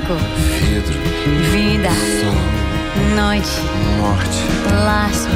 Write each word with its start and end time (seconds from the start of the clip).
Fraco, 0.00 0.14
vidro, 0.60 0.98
vida, 1.52 1.90
sol, 2.20 3.16
noite, 3.16 3.50
morte, 3.98 4.40
laço, 4.84 5.28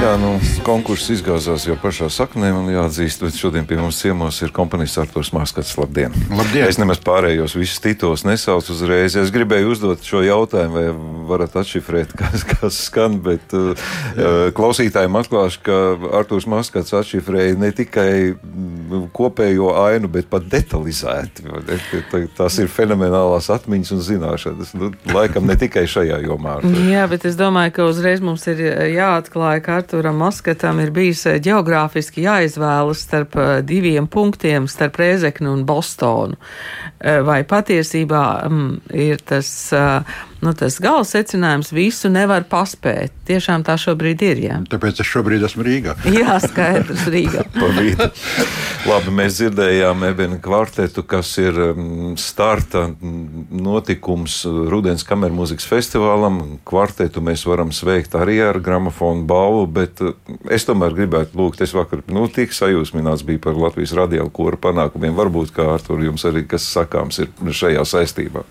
Jā, 0.00 0.12
nu, 0.20 0.30
konkurss 0.64 1.10
izgāzās 1.12 1.66
jau 1.66 1.74
pašā 1.80 2.06
saknē, 2.12 2.50
man 2.54 2.70
jāatzīst, 2.72 3.24
bet 3.24 3.36
šodien 3.36 3.66
pie 3.68 3.76
mums 3.80 3.98
ciemos 4.00 4.38
ir 4.44 4.52
komponists 4.54 5.00
Arturs 5.02 5.32
Maskats. 5.36 5.74
Labdien! 5.80 6.14
Labdien! 6.32 6.68
Es 6.70 6.78
nemaz 6.80 7.02
pārējos 7.04 7.56
visus 7.58 7.82
tituls 7.84 8.24
nesaucu 8.24 8.72
uzreiz. 8.72 9.16
Es 9.18 9.32
gribēju 9.34 9.74
uzdot 9.74 10.06
šo 10.06 10.22
jautājumu, 10.24 10.78
vai 10.78 11.26
varat 11.28 11.58
atšifrēt, 11.60 12.14
kas, 12.20 12.46
kas 12.48 12.80
skan, 12.86 13.18
bet 13.24 13.54
uh, 13.56 13.90
klausītājiem 14.56 15.20
atklāšu, 15.20 15.64
ka 15.66 15.80
Arturs 16.22 16.48
Maskats 16.50 16.96
atšifrēja 16.96 17.58
ne 17.60 17.72
tikai 17.76 18.10
mm, 18.32 18.79
kopējo 19.14 19.70
ainu, 19.84 20.10
bet 20.12 20.28
pat 20.30 20.46
detalizēti. 20.50 21.46
Tas 22.36 22.58
ir 22.62 22.70
fenomenālās 22.72 23.50
atmiņas 23.54 23.92
un 23.96 24.02
zināšanas. 24.06 24.72
Nu, 24.78 24.90
laikam 25.14 25.48
ne 25.48 25.56
tikai 25.60 25.86
šajā 25.90 26.20
jomā. 26.24 26.58
Jā, 26.90 27.06
bet 27.10 27.26
es 27.28 27.38
domāju, 27.40 27.74
ka 27.78 27.88
uzreiz 27.90 28.22
mums 28.24 28.46
ir 28.50 28.62
jāatklāja, 28.94 29.64
ka 29.64 29.80
Arturam 29.80 30.20
Moskatam 30.20 30.82
ir 30.82 30.92
bijis 30.94 31.26
geogrāfiski 31.42 32.24
jāizvēlas 32.26 33.04
starp 33.06 33.38
diviem 33.66 34.08
punktiem, 34.10 34.68
starp 34.70 35.00
Rēzeknu 35.00 35.54
un 35.56 35.66
Bostonu. 35.68 36.40
Vai 37.00 37.42
patiesībā 37.48 38.24
mm, 38.48 38.72
ir 38.96 39.22
tas, 39.24 39.50
nu, 40.44 40.52
tas 40.56 40.78
gala 40.82 41.04
secinājums, 41.06 41.72
visu 41.74 42.10
nevar 42.12 42.46
paspēt. 42.50 43.12
Tiešām 43.28 43.64
tā 43.66 43.76
šobrīd 43.80 44.22
ir, 44.26 44.42
jā. 44.46 44.56
Tāpēc 44.70 45.02
es 45.02 45.08
šobrīd 45.10 45.44
esmu 45.46 45.64
Rīgā. 45.66 45.94
Jā, 46.10 46.38
skaidrs, 46.42 47.06
Rīgā. 47.12 47.44
Labi, 48.90 49.12
mēs 49.14 49.36
dzirdējām 49.38 50.04
Ebena 50.08 50.38
kvartetu, 50.42 51.04
kas 51.06 51.30
ir 51.42 51.58
starta 52.20 52.86
notikums 53.00 54.40
Rudens 54.72 55.04
kamermūzikas 55.06 55.68
festivālam. 55.68 56.40
Kvartetu 56.66 57.22
mēs 57.24 57.44
varam 57.48 57.74
sveikt 57.76 58.16
arī 58.18 58.40
ar 58.48 58.60
gramofonu 58.64 59.26
balvu, 59.28 59.66
bet 59.80 60.02
es 60.50 60.66
tomēr 60.68 60.96
gribētu 60.96 61.38
lūgt, 61.38 61.62
es 61.64 61.74
vakar, 61.76 62.02
nu, 62.10 62.24
tik 62.32 62.54
sajūsmināts 62.56 63.26
bija 63.28 63.44
par 63.46 63.58
Latvijas 63.60 63.94
radio 63.98 64.26
kora 64.32 64.58
panākumiem. 64.60 65.14
Varbūt, 65.18 65.52
kā 65.56 65.68
ar 65.76 65.84
to 65.84 65.98
jums 66.00 66.24
arī 66.28 66.46
kas 66.48 66.66
sakāms 66.72 67.20
ir 67.22 67.30
šajā 67.60 67.84
saistībā. 67.86 68.46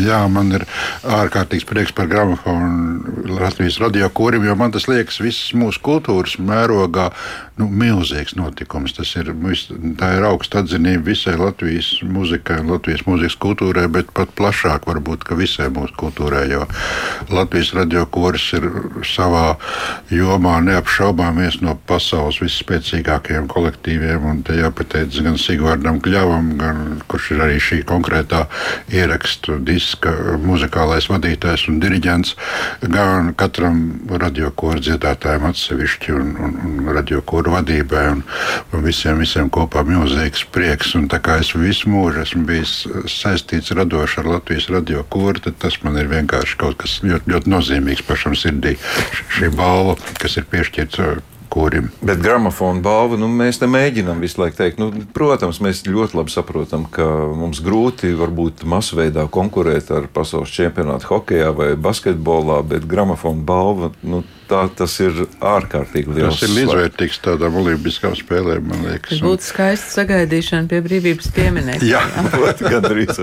Jā, 0.00 0.22
man 0.30 0.54
ir 0.56 0.66
ārkārtīgs 1.06 1.64
prieks 1.68 1.92
par 1.96 2.08
gramofonu 2.10 3.24
Latvijas 3.30 3.78
radio 3.80 4.08
korim, 4.12 4.44
jo 4.44 4.54
man 4.58 4.72
tas 4.74 4.86
liekas 4.90 5.20
visas 5.22 5.54
mūsu 5.56 5.80
kultūras 5.84 6.36
mērogā 6.42 7.08
nu, 7.60 7.68
milzīgs 7.68 8.36
notikums. 8.38 8.94
Tas 8.96 9.12
ir, 9.20 9.30
tā 10.00 10.10
ir 10.16 10.26
augsta 10.28 10.60
atzinība 10.60 11.10
visai 11.10 11.36
Latvijas 11.40 11.92
muzikai 12.04 12.60
un 12.62 12.72
Latvijas 12.74 13.04
mūzikas 13.08 13.38
kultūrai, 13.40 13.86
bet 13.92 14.12
pat 14.16 14.32
plašāk 14.38 14.88
varbūt, 14.90 15.24
ka 15.28 15.38
visai 15.38 15.70
mūsu 15.72 15.96
kultūrai, 16.00 16.46
jo 16.52 16.66
Latvijas 17.32 17.72
radio 17.76 18.04
koris 18.10 18.50
ir 18.58 18.68
savā 19.06 19.56
jomā 20.12 20.58
neapšaubām 20.66 21.40
viens 21.40 21.60
no 21.64 21.76
pasaules 21.88 22.40
visspēcīgākajiem 22.44 23.48
kolektīviem, 23.50 24.26
un 24.32 24.44
te 24.46 24.58
jāpateic 24.60 25.20
gan 25.24 25.40
Sigvardam 25.40 26.00
Kļavam, 26.04 26.54
gan 26.60 26.84
kurš 27.10 27.32
ir 27.36 27.44
arī 27.46 27.60
šī 27.62 27.82
konkrētā 27.88 28.44
ierakstu 28.92 29.60
diska 29.64 30.14
muzikālais 30.90 31.08
vadītājs 31.10 31.68
un 31.70 31.78
diriģents, 31.80 32.34
gan 32.90 33.34
katram 33.34 34.00
radiokoru 34.10 34.80
dziedātājam 34.80 35.46
atsevišķi 35.50 36.12
un, 36.16 36.34
un, 36.36 36.56
un 36.66 36.90
radiokoru 36.94 37.54
vadībai 37.54 38.06
un, 38.10 38.22
un 38.72 38.84
visiem, 38.84 39.18
visiem 39.18 39.50
kopā 39.50 39.84
milzīgs 39.86 40.44
prieks. 40.50 40.94
Un 40.94 41.08
tā 41.08 41.20
kā 41.20 41.38
es 41.40 41.54
visu 41.54 41.90
mūžu 41.90 42.24
esmu 42.24 42.44
bijis 42.46 42.86
saistīts 43.06 43.70
radoši 43.70 44.20
ar 44.20 44.30
Latvijas 44.34 44.70
radiokoru, 44.70 45.40
tad 45.40 45.58
tas 45.62 45.78
man 45.84 45.98
ir 45.98 46.10
vienkārši 46.10 46.58
kaut 46.58 46.78
kas 46.82 47.00
ļoti, 47.04 47.30
ļoti 47.30 47.50
nozīmīgs 47.50 48.06
pašam 48.06 48.34
sirdī. 48.34 48.76
Šī 49.36 49.52
balva, 49.54 49.96
kas 50.18 50.38
ir 50.40 50.48
piešķirta 50.50 51.20
kurim. 51.50 51.90
Bet 52.00 52.22
gramofona 52.22 52.82
balva, 52.84 53.18
nu, 53.20 53.28
mēs 53.28 53.58
te 53.60 53.68
mēģinām 53.70 54.22
visu 54.22 54.40
laiku 54.42 54.60
teikt, 54.60 54.80
nu, 54.80 54.90
protams, 55.16 55.60
mēs 55.64 55.82
ļoti 55.88 56.18
labi 56.20 56.34
saprotam, 56.34 56.86
ka 56.90 57.06
mums 57.36 57.62
grūti 57.64 58.12
varbūt 58.18 58.64
masveidā 58.70 59.26
konkurēt 59.32 59.90
ar 59.94 60.06
pasaules 60.14 60.52
čempionātu 60.54 61.10
hokeja 61.10 61.50
vai 61.56 61.72
basketbolā, 61.74 62.60
bet 62.70 62.86
gramofona 62.90 63.42
balva. 63.46 63.90
Nu, 64.02 64.22
Tā, 64.50 64.64
tas 64.74 64.96
ir 64.98 65.14
ārkārtīgi 65.46 66.16
liels. 66.16 66.40
Tas 66.40 66.48
ir 66.48 66.56
līdzvērtīgs 66.56 67.20
tādām 67.22 67.54
olimpiskām 67.60 68.16
spēlēm, 68.18 68.64
man 68.66 68.82
liekas. 68.88 69.12
Tas 69.12 69.22
būtu 69.22 69.46
skaisti 69.46 69.94
sagaidīšana 69.94 70.66
pie 70.70 70.80
brīvības 70.82 71.28
pieminekļa. 71.36 71.86
jā, 71.86 72.00
gandrīz. 72.74 73.20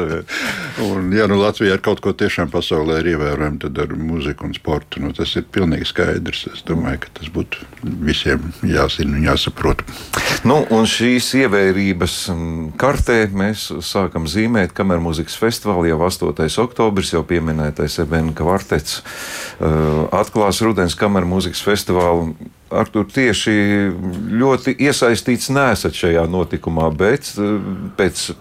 un, 0.86 1.10
ja 1.12 1.28
nu 1.28 1.42
Latvija 1.42 1.76
ar 1.76 1.84
kaut 1.84 2.00
ko 2.06 2.14
tiešām 2.16 2.52
pasaulē 2.54 3.02
ir 3.02 3.12
ievērojama, 3.16 3.60
tad 3.66 3.82
ar 3.84 3.92
muziku 4.00 4.48
un 4.48 4.56
sportu. 4.56 5.04
Nu, 5.04 5.12
tas 5.18 5.36
ir 5.36 5.44
pilnīgi 5.52 5.90
skaidrs. 5.92 6.46
Es 6.54 6.64
domāju, 6.68 7.04
ka 7.04 7.12
tas 7.20 7.34
būtu 7.36 7.68
visiem 8.08 8.48
jāzina 8.64 9.18
un 9.20 9.28
jāsaprot. 9.28 9.84
Nu, 10.48 10.62
un 10.74 10.88
šīs 10.88 11.28
ievērības 11.42 12.16
kartē 12.80 13.20
mēs 13.36 13.68
sākam 13.84 14.30
zīmēt 14.32 14.72
kamermūzikas 14.78 15.36
festivālu 15.40 15.92
jau 15.92 16.00
8. 16.08 16.48
oktobris, 16.64 17.12
jau 17.18 17.26
pieminētais 17.28 18.00
Ebena 18.06 18.32
kvartets 18.38 19.02
uh, 19.02 20.08
atklās 20.16 20.64
rudens 20.64 20.96
kamermūzikas 21.18 21.58
mūzikas 21.58 21.66
festivālu. 21.66 22.36
Ar 22.68 22.90
to 22.92 23.06
tieši 23.08 23.54
ļoti 24.36 24.74
iesaistīts 24.84 25.48
nesat 25.56 25.96
šajā 25.96 26.26
notikumā, 26.28 26.90
bet 26.92 27.30
pēc 27.96 28.34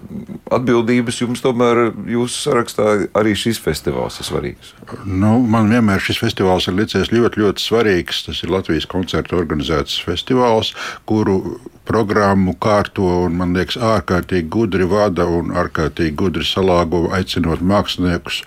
atbildības 0.51 1.21
jums 1.21 1.45
tomēr 1.45 1.93
jūsu 2.11 2.41
sarakstā 2.49 2.89
arī 3.15 3.37
šis 3.39 3.61
festivāls 3.63 4.19
ir 4.19 4.27
svarīgs. 4.27 4.75
Nu, 5.07 5.39
man 5.47 5.71
vienmēr 5.71 6.03
šis 6.03 6.19
festivāls 6.25 6.67
ir 6.67 6.75
licies 6.75 7.13
ļoti, 7.15 7.45
ļoti 7.45 7.63
svarīgs. 7.63 8.25
Tas 8.27 8.43
ir 8.43 8.51
Latvijas 8.51 8.89
koncertu 8.91 9.39
organizēts 9.39 10.01
festivāls, 10.03 10.75
kuru 11.07 11.61
programmu 11.87 12.57
kārto 12.63 13.07
un, 13.27 13.37
man 13.39 13.55
liekas, 13.57 13.79
ārkārtīgi 13.79 14.49
gudri 14.53 14.87
vada 14.91 15.27
un 15.31 15.53
ārkārtīgi 15.57 16.15
gudri 16.19 16.45
salāgo, 16.47 17.07
aicinot 17.17 17.63
māksliniekus, 17.65 18.43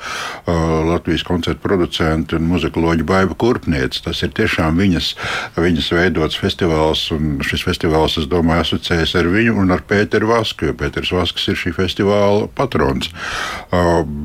Latvijas 0.90 1.24
koncertu 1.28 1.62
producentu 1.64 2.38
un 2.40 2.48
muzikoloģu 2.52 3.06
Baiba 3.08 3.36
Kurpniec. 3.40 3.98
Tas 4.04 4.24
ir 4.26 4.34
tiešām 4.36 4.80
viņas, 4.80 5.12
viņas 5.60 5.90
veidots 5.96 6.40
festivāls, 6.40 7.06
un 7.16 7.40
šis 7.46 7.64
festivāls, 7.68 8.18
es 8.22 8.28
domāju, 8.32 8.66
asociējas 8.66 9.16
ar 9.20 9.30
viņu 9.32 9.56
un 9.62 9.76
ar 9.76 9.84
Pēteru 9.88 10.32
Vasku, 10.34 10.70
jo 10.70 10.78
Pēters 10.80 11.14
Vasks 11.16 11.48
ir 11.52 11.60
šī 11.60 11.74
festivāla 11.78 12.48
patrons. 12.56 13.12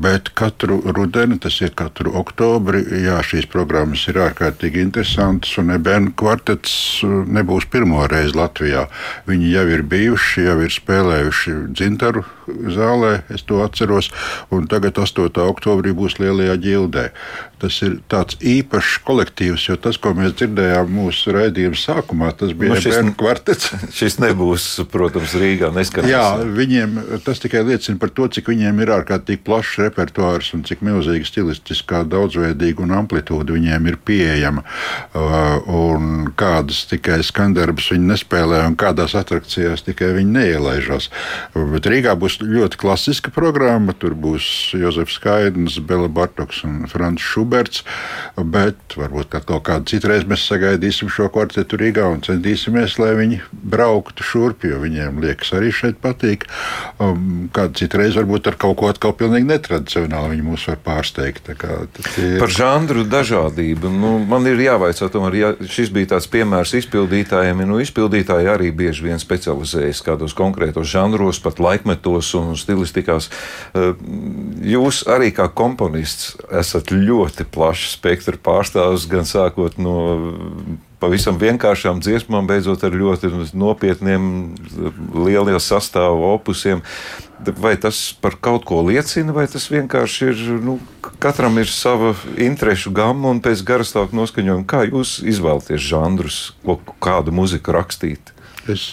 Bet 0.03 0.33
katru 0.37 0.81
rudeni, 0.85 1.39
tas 1.41 1.59
ir 1.63 1.73
katru 1.77 2.15
oktobri, 2.19 2.83
jā, 3.05 3.19
šīs 3.25 3.47
programmas 3.51 4.05
ir 4.11 4.19
ārkārtīgi 4.27 4.83
interesantas, 4.83 5.55
un 5.61 5.73
Ebēna 5.75 6.13
kvartets 6.17 6.75
nebūs 7.05 7.69
pirmo 7.71 8.03
reizi 8.11 8.35
Latvijā. 8.37 8.87
Viņi 9.29 9.51
jau 9.53 9.67
ir 9.73 9.85
bijuši, 9.89 10.47
jau 10.49 10.57
ir 10.65 10.73
spēlējuši 10.73 11.55
dzintaru 11.73 12.25
zālē, 12.47 13.19
es 13.33 13.45
to 13.47 13.61
atceros, 13.65 14.11
un 14.53 14.69
tagad 14.71 14.99
8. 15.01 15.29
oktobrī 15.45 15.95
būs 15.95 16.19
Lielajā 16.21 16.55
ģildē. 16.61 17.09
Tas 17.55 17.77
ir 17.85 17.95
tāds 18.11 18.35
īpašs 18.43 18.97
kolektīvs, 19.07 19.69
jo 19.69 19.77
tas, 19.79 19.95
ko 20.01 20.11
mēs 20.17 20.33
dzirdējām 20.35 20.89
mūsu 20.91 21.31
raidījuma 21.33 21.77
sākumā, 21.79 22.33
tas 22.35 22.51
bija 22.57 22.73
nu, 22.73 22.81
šis, 22.83 22.91
bērnu 22.91 23.13
kvartets. 23.17 23.69
šis 23.99 24.19
nebūs, 24.21 24.65
protams, 24.91 25.33
Rīgā 25.39 25.71
neskanēs. 25.73 26.11
Jā, 26.11 26.25
viņiem 26.43 26.97
tas 27.25 27.39
tikai 27.41 27.63
liecina 27.69 28.01
par 28.01 28.11
to, 28.15 28.27
cik 28.35 28.51
viņiem 28.51 28.81
ir 28.83 28.91
ārkārtīgi 28.97 29.41
plašs 29.47 29.79
repertuārs 29.85 30.51
un 30.57 30.65
cik 30.67 30.83
milzīga 30.85 31.29
stilistiskā 31.29 32.03
daudzveidīga 32.11 32.83
un 32.83 32.93
amplitūda 32.99 33.55
viņiem 33.55 33.89
ir 33.89 33.99
pieejama. 34.03 34.65
Un 35.15 36.29
kādas 36.37 36.83
tikai 36.91 37.21
skandarbas 37.25 37.87
viņi 37.95 38.11
nespēlē 38.11 38.65
un 38.67 38.75
kādās 38.79 39.15
atrakcijās 39.17 39.87
tikai 39.87 40.11
viņi 40.19 40.37
neielaižās. 40.41 41.09
Bet 41.55 41.87
Rīgā 41.89 42.17
būs 42.19 42.34
ļoti 42.41 42.79
klasiska 42.81 43.31
programma. 43.35 43.95
Tur 43.97 44.15
būs 44.17 44.47
Jozefs 44.77 45.19
Skaidrs, 45.19 45.79
Bela 45.85 46.09
Bartoks 46.11 46.63
un 46.67 46.85
Frants 46.91 47.23
Šuberts. 47.23 47.83
Bet 48.35 48.97
varbūt 48.99 49.35
kaut 49.45 49.65
kādu 49.67 49.89
citu 49.91 50.11
reizi 50.11 50.29
mēs 50.29 50.45
sagaidīsim 50.49 51.11
šo 51.11 51.29
kvartetu 51.33 51.79
Rīgā 51.79 52.07
un 52.11 52.23
centīsimies, 52.25 52.97
lai 53.01 53.13
viņi 53.19 53.41
brauktu 53.51 54.25
šurp, 54.25 54.65
jo 54.67 54.81
viņiem 54.83 55.21
liekas 55.23 55.53
arī 55.57 55.71
šeit 55.75 56.01
patīk. 56.03 56.47
Um, 56.99 57.47
kādu 57.55 57.79
citu 57.81 58.01
reizi 58.01 58.19
varbūt 58.21 58.51
ar 58.51 58.59
kaut 58.61 58.77
ko 58.79 58.89
atkal 58.91 59.15
pilnīgi 59.17 59.49
netradicionāli 59.49 60.35
viņi 60.35 60.45
mūs 60.45 60.67
var 60.71 60.81
pārsteigt. 60.85 61.51
Ir... 61.51 62.37
Par 62.41 62.51
žanru 62.51 63.05
dažādību. 63.07 63.91
Nu, 63.91 64.15
man 64.27 64.47
ir 64.49 64.61
jāvaicā, 64.65 65.09
tomēr, 65.13 65.39
ja 65.39 65.51
šis 65.71 65.91
bija 65.95 66.15
tāds 66.15 66.27
piemērs 66.31 66.75
izpildītājiem, 66.81 67.63
nu, 67.69 67.79
izpildītāji 67.83 68.51
arī 68.51 68.71
bieži 68.75 69.07
vien 69.07 69.21
specializējas 69.21 70.03
kādos 70.05 70.35
konkrētos 70.37 70.89
žanros, 70.91 71.39
pat 71.43 71.61
laikmetos 71.63 72.24
un 72.37 72.55
stilistikās. 72.59 73.29
Jūs 74.65 75.03
arī 75.11 75.31
kā 75.35 75.47
komponists 75.53 76.33
esat 76.49 76.93
ļoti 76.93 77.47
plaša 77.53 77.91
spektra 77.93 78.39
pārstāvis, 78.41 79.07
gan 79.11 79.27
sākot 79.29 79.79
no 79.81 79.97
pavisam 81.05 81.37
vienkāršām 81.39 82.01
dziesmām, 82.03 82.47
beidzot 82.49 82.83
ar 82.87 82.95
ļoti 82.95 83.29
nopietniem, 83.57 84.25
lieliem 85.13 85.61
sastāvu 85.61 86.31
opusiem. 86.33 86.83
Vai 87.59 87.75
tas 87.77 87.99
par 88.23 88.37
kaut 88.41 88.63
ko 88.65 88.79
liecina, 88.87 89.33
vai 89.35 89.43
tas 89.51 89.67
vienkārši 89.69 90.29
ir, 90.31 90.43
nu, 90.63 90.77
katram 91.21 91.59
ir 91.61 91.69
sava 91.69 92.13
interešu 92.41 92.93
gama 92.95 93.33
un 93.33 93.41
pēc 93.43 93.61
garastāvokļa 93.67 94.21
noskaņojuma? 94.21 94.67
Kā 94.71 94.85
jūs 94.87 95.17
izvēlaties 95.19 95.83
žanrus, 95.83 96.39
ko, 96.63 96.79
kādu 97.03 97.35
muziku 97.35 97.75
rakstīt? 97.75 98.34
Es, 98.71 98.83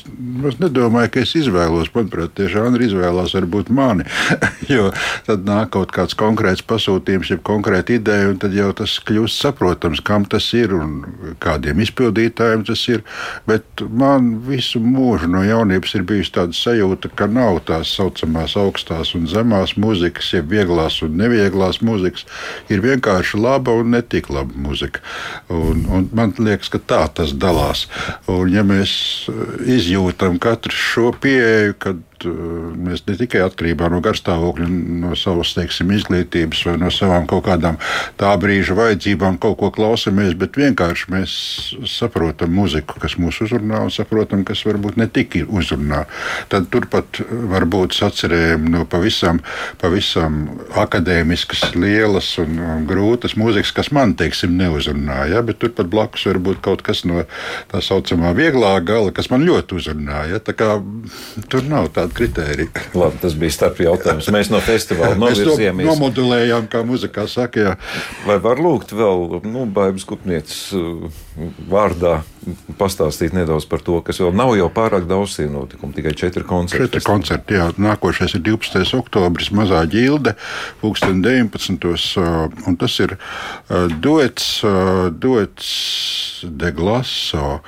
es 0.48 0.58
nedomāju, 0.60 1.08
ka 1.14 1.20
es 1.24 1.32
izvēlos. 1.38 1.88
Manuprāt, 1.94 2.34
tie 2.36 2.48
žanri 2.52 2.90
izvēlās 2.90 3.32
varbūt 3.38 3.70
mani. 3.72 4.04
jo 4.72 4.90
tad 5.24 5.46
nāk 5.48 5.72
kaut 5.76 5.94
kāds 5.96 6.16
konkrēts 6.18 6.64
pasūtījums, 6.68 7.30
jeb 7.32 7.40
konkrēta 7.46 7.96
ideja, 7.96 8.28
un 8.28 8.40
tad 8.42 8.52
jau 8.56 8.68
tas 8.76 8.98
kļūst 9.08 9.46
saprotams, 9.46 10.02
kam 10.04 10.26
tas 10.28 10.50
ir 10.56 10.74
un 10.76 10.98
kādiem 11.42 11.80
izpildītājiem 11.84 12.66
tas 12.68 12.82
ir. 12.92 13.04
Bet 13.48 13.84
man 13.88 14.34
visu 14.44 14.82
mūžu 14.82 15.30
no 15.32 15.44
jaunības 15.46 15.96
ir 15.96 16.04
bijusi 16.08 16.34
tāda 16.36 16.56
sajūta, 16.56 17.12
ka 17.16 17.30
nav 17.32 17.62
tās 17.68 17.94
saucamās 17.96 18.58
augstās 18.60 19.14
un 19.16 19.24
zemās 19.30 19.78
mūzikas, 19.80 20.34
jeb 20.36 20.52
vieglās 20.52 21.00
un 21.06 21.16
nevieglās 21.20 21.80
mūzikas. 21.80 22.26
Ir 22.68 22.84
vienkārši 22.84 23.40
laba 23.40 23.72
un 23.80 23.96
netik 23.96 24.28
laba 24.32 24.52
mūzika. 24.52 25.00
Un, 25.48 25.86
un 25.88 26.10
man 26.12 26.36
liekas, 26.36 26.68
ka 26.72 26.82
tā 26.92 27.02
tas 27.16 27.32
dalās. 27.32 27.86
Un, 28.28 28.52
ja 28.52 28.66
mēs 28.66 28.92
izjūtam 29.66 30.38
katrs 30.42 30.78
šo 30.92 31.12
pieeju, 31.22 31.74
kad 31.78 32.00
mēs 32.26 33.04
ne 33.08 33.16
tikai 33.18 33.42
atkarībā 33.46 33.88
no 33.92 34.00
garstāvokļa, 34.04 34.68
no 35.02 35.16
savas 35.18 35.54
teiksim, 35.56 35.92
izglītības 35.96 36.64
vai 36.68 36.76
no 36.80 36.90
savām 36.94 37.26
kaut 37.30 37.46
kādām 37.48 37.78
tā 38.20 38.32
brīža 38.40 38.76
vajadzībām 38.78 39.38
kaut 39.42 39.58
ko 39.60 39.72
klausamies, 39.74 40.34
bet 40.38 40.58
vienkārši 40.60 41.10
mēs 41.12 41.34
saprotam 41.90 42.54
muziku, 42.56 42.98
kas 43.02 43.16
mūs 43.20 43.42
uzrunā 43.44 43.82
un 43.86 43.92
saprotam, 43.94 44.44
kas 44.48 44.64
varbūt 44.66 44.98
ne 45.00 45.08
tik 45.10 45.38
uzrunā. 45.48 46.04
Tad 46.52 46.68
turpat 46.72 47.22
var 47.52 47.66
būt 47.70 47.96
sacerējumi 47.96 48.72
no 48.74 48.84
pavisam, 48.88 49.40
pavisam 49.80 50.42
akadēmiskas, 50.82 51.70
lielas 51.78 52.28
un, 52.42 52.58
un 52.60 52.86
grūtas 52.88 53.36
mūzikas, 53.38 53.72
kas 53.76 53.92
man, 53.94 54.16
teiksim, 54.18 54.56
neuzrunā. 54.58 55.22
Ja? 55.32 55.42
Bet 55.46 55.60
turpat 55.62 55.90
blakus 55.92 56.26
var 56.28 56.40
būt 56.42 56.62
kaut 56.64 56.84
kas 56.86 57.04
no 57.08 57.24
tā 57.72 57.82
saucamā 57.84 58.34
vieglā 58.36 58.74
gala, 58.84 59.12
kas 59.14 59.30
man 59.32 59.46
ļoti 59.48 59.78
uzrunāja. 59.80 60.42
Kā, 60.52 60.74
tur 61.50 61.64
nav 61.68 61.88
tāda 61.96 62.11
kritērija. 62.16 62.84
Labi, 62.96 63.18
tas 63.22 63.36
bija 63.38 63.54
starp 63.54 63.80
jautājums. 63.82 64.28
Mēs 64.34 64.50
no 64.52 64.60
festivāla 64.64 65.16
novirzījāmies. 65.20 65.88
nomodulējām, 65.88 66.68
kā 66.72 66.82
muzikā 66.86 67.26
saka. 67.30 67.66
Jā. 67.66 67.72
Vai 68.26 68.38
var 68.42 68.62
lūgt 68.62 68.94
vēl 68.96 69.40
nu, 69.46 69.64
Baibas 69.72 70.04
kupnieces 70.08 70.72
uh, 70.76 71.06
vārdā 71.70 72.20
pastāstīt 72.78 73.36
nedaudz 73.36 73.68
par 73.70 73.84
to, 73.86 74.00
kas 74.04 74.18
vēl 74.22 74.34
nav 74.34 74.54
jau 74.58 74.68
pārāk 74.74 75.06
daudz 75.10 75.38
notikumu, 75.52 75.94
tikai 75.96 76.14
četri 76.18 76.44
koncerti. 76.46 76.88
Četri 76.88 77.04
koncerti, 77.06 77.58
jā. 77.60 77.70
Nākošais 77.80 78.36
ir 78.38 78.44
12. 78.48 78.82
oktobris, 78.98 79.52
mazā 79.54 79.84
ģilde, 79.90 80.34
pulksten 80.82 81.22
19. 81.24 81.88
Uh, 82.18 82.46
un 82.68 82.78
tas 82.80 82.98
ir 83.02 83.16
uh, 83.16 83.88
duets, 84.02 84.52
duets 85.22 85.72
de 86.42 86.72
glaso. 86.74 87.60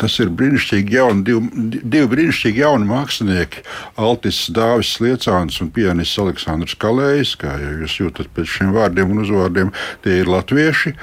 Tas 0.00 0.16
ir 0.22 0.32
brīnišķīgi 0.36 0.96
jauni, 0.96 1.22
divi, 1.26 1.80
divi 1.82 2.08
brīnišķīgi 2.12 2.62
jauni 2.62 2.88
mākslinieki. 2.90 3.62
Altis 4.02 4.42
Dāvis 4.54 4.96
Liecāns 5.02 5.60
un 5.64 5.70
pianists 5.74 6.20
Aleksandrs 6.22 6.76
Kalējs, 6.82 7.36
kā 7.40 7.56
jūs 7.60 8.00
jūtat 8.00 8.32
pēc 8.36 8.50
šiem 8.58 8.74
vārdiem 8.76 9.14
un 9.14 9.24
uzvārdiem, 9.24 9.72
tie 10.04 10.20
ir 10.22 10.30
latvieši. 10.32 10.96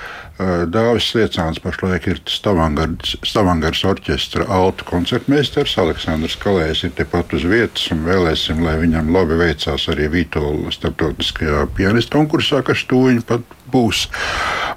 Dāvis 0.74 1.12
Liecāns 1.14 1.62
pašlaik 1.62 2.08
ir 2.10 2.22
Stavangars 2.28 3.84
orķestra 3.86 4.48
altu 4.52 4.88
koncertmeistars. 4.90 5.76
Aleksandrs 5.82 6.38
Kalējs 6.42 6.84
ir 6.88 6.96
tepat 6.98 7.36
uz 7.38 7.46
vietas 7.48 7.86
un 7.94 8.02
vēlēsim, 8.08 8.64
lai 8.66 8.80
viņam 8.82 9.14
labi 9.14 9.38
veicās 9.40 9.86
arī 9.94 10.10
Vītola 10.14 10.74
starptautiskajā 10.74 11.68
pianistu 11.78 12.18
konkursā, 12.18 12.64
kas 12.66 12.82
tūņi 12.90 13.26
pat 13.30 13.46
būs. 13.74 14.08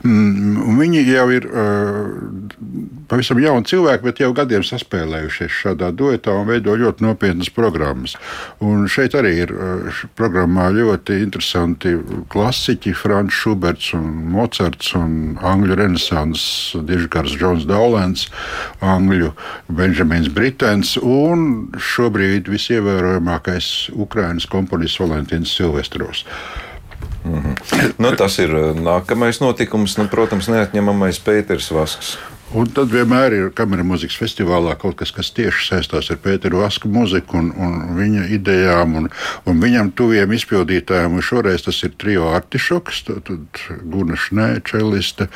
Mm, 0.04 0.76
viņi 0.80 1.02
jau 1.08 1.26
ir 1.34 1.48
pavisam 3.08 3.40
jauni 3.42 3.66
cilvēki, 3.68 4.04
bet 4.06 4.20
jau 4.22 4.32
gadiem 4.36 4.64
saspēlējušies 4.66 5.54
šādā 5.62 5.90
duetā 5.96 6.34
un 6.36 6.48
veido 6.48 6.74
ļoti 6.78 7.04
nopietnas 7.06 7.50
programmas. 7.54 8.16
Un 8.64 8.86
šeit 8.90 9.16
arī 9.18 9.32
ir 9.44 9.54
programmā 10.18 10.68
ļoti 10.74 11.20
interesanti 11.22 11.94
klasiķi, 12.32 12.94
Frančs 12.96 13.40
Šuberts 13.42 13.92
un 13.98 14.10
Mocards 14.34 14.92
un 14.98 15.36
angļu 15.40 15.78
renesanses 15.78 16.76
dižgars 16.88 17.36
Džons 17.38 17.66
Daulens, 17.68 18.28
angļu 18.84 19.32
Benjamins 19.68 20.30
Britens 20.32 20.96
un 21.00 21.72
šobrīd 21.78 22.50
visievērojamākais 22.52 23.90
Ukrainas 23.96 24.48
komponists 24.50 25.00
Valentīns 25.02 25.54
Silvestros. 25.56 26.24
Mm 27.26 27.42
-hmm. 27.42 27.92
nu, 27.98 28.12
tas 28.16 28.38
ir 28.38 28.50
nākamais 28.74 29.40
notikums, 29.40 29.96
nu, 29.98 30.08
protams, 30.08 30.48
neatņemamais 30.48 31.20
Pēters 31.24 31.74
Vasks. 31.74 32.18
Un 32.54 32.68
tad 32.70 32.92
vienmēr 32.94 33.34
ir 33.34 33.48
kamera 33.58 33.82
mūzikas 33.82 34.18
festivālā 34.20 34.76
kaut 34.78 34.94
kas, 35.00 35.10
kas 35.14 35.32
tieši 35.34 35.64
saistās 35.66 36.12
ar 36.14 36.20
Pēteru 36.22 36.60
Vasku 36.62 36.86
mūziku 36.92 37.40
un, 37.40 37.48
un 37.58 37.96
viņa 37.98 38.28
idejām 38.36 38.94
un, 39.00 39.08
un 39.50 39.62
viņam 39.62 39.90
tuviem 39.98 40.30
izpildītājiem. 40.36 41.18
Un 41.18 41.26
šoreiz 41.26 41.66
tas 41.66 41.82
ir 41.82 41.96
trio 41.98 42.30
artišoks, 42.36 43.02
tad 43.08 43.32
Guna 43.90 44.14
Šnē, 44.14 44.52
čeliste, 44.68 45.26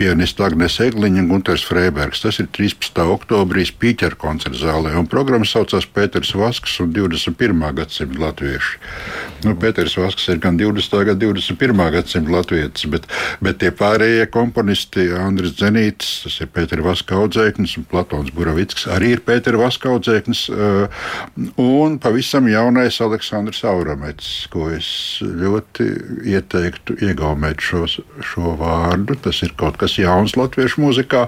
pianista 0.00 0.46
Agnēs 0.46 0.78
Egliņa 0.80 1.20
un 1.20 1.28
Gunārs 1.28 1.66
Freibergs. 1.68 2.22
Tas 2.24 2.40
ir 2.40 2.48
13. 2.56 3.02
oktobrī 3.12 3.66
Pīķera 3.82 4.16
koncerta 4.20 4.56
zālē. 4.62 4.94
Programma 5.12 5.44
saucās 5.48 5.84
Pēters 5.92 6.32
Vasks 6.38 6.78
un 6.80 6.94
21. 6.96 7.60
gadsimta 7.76 8.22
latvieši. 8.24 8.80
Nu, 9.44 9.54
Pēters 9.60 9.98
Vasks 10.00 10.28
ir 10.32 10.40
gan 10.40 10.56
20. 10.60 11.04
gan 11.10 11.20
21. 11.20 11.84
gadsimta 11.96 12.32
latvietis, 12.32 12.88
bet, 12.92 13.08
bet 13.44 13.60
tie 13.60 13.72
pārējie 13.76 14.30
komponisti, 14.32 15.10
Andris 15.20 15.58
Zenītis, 15.60 16.29
tas 16.30 16.44
ir 16.44 16.50
Pēters 16.54 16.84
Vaska 16.86 17.18
audzēknis 17.18 17.76
un 17.80 17.86
Platons 17.90 18.30
Buravicks, 18.34 18.86
arī 18.94 19.14
ir 19.16 19.22
Pēters 19.26 19.58
Vaska 19.58 19.90
audzēknis. 19.90 20.44
Uh, 20.54 21.02
un 21.60 21.98
pavisam 22.02 22.48
jaunais 22.50 23.00
Aleksandrs 23.02 23.64
Auramets, 23.68 24.46
ko 24.52 24.68
es 24.74 24.90
ļoti 25.20 25.88
ieteiktu 26.30 27.00
iegaumēt 27.02 27.64
šo, 27.64 27.86
šo 28.22 28.54
vārdu. 28.60 29.18
Tas 29.24 29.42
ir 29.46 29.56
kaut 29.58 29.80
kas 29.80 29.98
jauns 29.98 30.36
latviešu 30.38 30.84
mūzikā, 30.84 31.26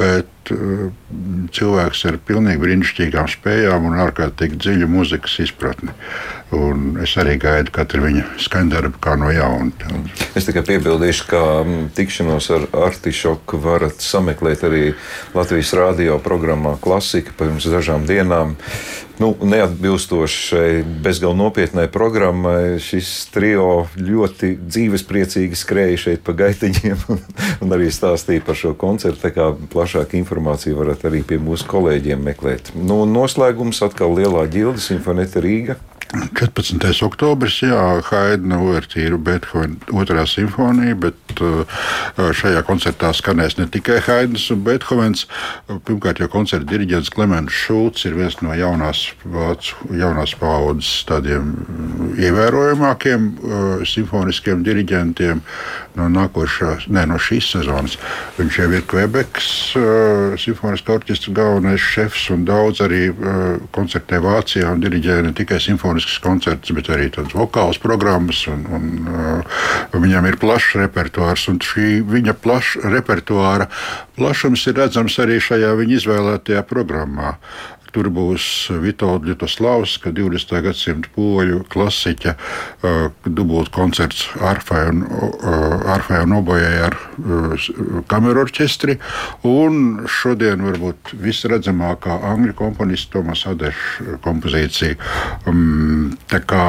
bet 0.00 0.30
cilvēks 0.52 2.04
ar 2.10 2.18
pilnīgi 2.26 2.62
brīnišķīgām 2.62 3.28
spējām 3.32 3.88
un 3.88 4.00
ārkārtīgi 4.04 4.58
dziļu 4.60 4.88
mūzikas 4.90 5.38
izpratni. 5.46 5.94
Un 6.54 6.98
es 7.02 7.14
arī 7.18 7.34
gaidu 7.42 7.72
katru 7.74 8.04
viņa 8.04 8.24
skaņdarbu 8.44 9.00
kā 9.02 9.16
no 9.18 9.30
jauna. 9.34 9.72
Es 10.38 10.46
tikai 10.46 10.62
piebildīšu, 10.68 11.26
ka 11.30 11.40
mm, 11.64 11.88
tikšanos 11.96 12.50
ar 12.54 12.66
Artišoku 12.86 13.58
varat 13.64 14.04
sameklēt 14.04 14.62
arī 14.68 14.84
Latvijas 15.34 15.72
radio 15.78 16.20
programmā 16.22 16.76
Klasika 16.82 17.34
pirms 17.38 17.66
dažām 17.72 18.06
dienām. 18.06 18.54
Nu, 19.22 19.30
neatbilstoši 19.46 20.38
šai 20.48 20.70
bezgalīgi 21.04 21.38
nopietnai 21.38 21.84
programmai, 21.92 22.80
šis 22.82 23.10
trio 23.30 23.84
ļoti 23.94 24.56
dzīvespriecīgi 24.58 25.58
skrēja 25.58 26.00
šeit 26.06 26.24
pa 26.26 26.34
gaitiņiem 26.40 27.04
un, 27.14 27.22
un 27.62 27.76
arī 27.76 27.92
stāstīja 27.94 28.42
par 28.46 28.58
šo 28.58 28.74
koncertu. 28.78 29.22
Tā 29.22 29.30
kā 29.36 29.52
plašāku 29.74 30.18
informāciju 30.18 30.80
varat 30.80 31.06
arī 31.06 31.22
pie 31.26 31.38
mūsu 31.42 31.68
kolēģiem 31.70 32.26
meklēt. 32.26 32.72
Nu, 32.74 33.04
noslēgums 33.06 33.84
atkal 33.86 34.16
lielā 34.18 34.48
ģilde 34.50 34.82
Simfoneta 34.82 35.42
Rīga. 35.44 35.78
14. 36.14 37.02
oktobris, 37.06 37.56
jā, 37.64 37.78
Haidna 38.08 38.58
Uvertīra, 38.62 39.18
Beethovena 39.18 39.76
otrā 39.94 40.24
simfonija, 40.28 40.94
bet 40.98 41.42
uh, 41.42 41.64
šajā 42.14 42.62
koncertā 42.66 43.10
skanēs 43.16 43.58
ne 43.58 43.66
tikai 43.70 44.00
Haidnas 44.04 44.46
un 44.54 44.62
Beethovens. 44.66 45.26
Pirmkārt, 45.86 46.22
jau 46.22 46.30
koncerta 46.30 46.68
diriģents 46.70 47.10
Klemens 47.14 47.54
Šulcs 47.54 48.06
ir 48.08 48.18
viens 48.18 48.36
no 48.44 48.54
jaunās, 48.56 49.06
jaunās 49.90 50.34
paudzes 50.38 51.04
tādiem 51.08 51.54
ievērojamākiem 52.20 53.26
uh, 53.26 53.86
simfoniskiem 53.88 54.62
diriģentiem 54.66 55.42
no 55.98 56.08
nākošās, 56.10 56.88
ne, 56.94 57.06
no 57.10 57.18
šīs 57.22 57.52
sezonas. 57.56 57.98
Viņš 58.38 58.60
jau 58.62 58.70
ir 58.74 58.86
Kvebekas 58.90 59.50
uh, 59.80 60.38
simfoniskā 60.40 60.98
orķestra 60.98 61.34
galvenais 61.34 61.82
šefs 61.82 62.28
un 62.34 62.46
daudz 62.46 62.82
arī 62.84 63.06
koncertē 63.74 64.20
Vācijā 64.22 64.70
un 64.72 64.82
diriģē 64.82 65.20
ne 65.24 65.34
tikai 65.36 65.58
simfonisku 65.62 66.03
simfonisks 66.04 66.20
koncerts, 66.22 66.72
bet 66.72 66.88
arī 66.88 67.10
tādas 67.10 67.34
vokālas 67.34 67.78
programmas. 67.78 68.46
Un, 68.48 68.64
un, 68.70 69.08
uh, 69.08 70.00
viņam 70.00 70.26
ir 70.28 70.36
plašs 70.38 70.76
repertuārs, 70.76 71.48
un 71.48 71.58
šī 71.58 72.02
viņa 72.04 72.34
plaša 72.34 72.90
repertuāra 72.90 73.68
plašums 74.16 74.66
ir 74.66 74.76
redzams 74.76 75.18
arī 75.18 75.40
šajā 75.40 75.74
viņa 75.74 75.98
izvēlētajā 75.98 76.62
programmā 76.68 77.36
tur 77.94 78.10
būs 78.14 78.46
Vitolda 78.82 79.30
Ļutoslavska, 79.30 80.12
20. 80.14 80.54
gadsimta 80.66 81.10
poļu 81.14 81.62
klasiķa 81.70 82.34
dubult 83.26 83.70
koncerts 83.74 84.26
arfai 84.42 84.82
un, 84.90 85.04
arfai 85.94 86.22
un 86.24 86.36
obojai 86.40 86.74
ar 86.88 86.98
kameru 88.10 88.44
orķestri. 88.44 88.98
Un 89.48 90.04
šodien 90.10 90.64
varbūt 90.66 91.14
visredzamākā 91.22 92.18
angļu 92.34 92.56
komponista 92.58 93.18
Tomas 93.18 93.44
Adeša 93.48 94.18
kompozīcija. 94.24 94.98
Um, 95.46 96.14
tā 96.30 96.42
kā 96.42 96.64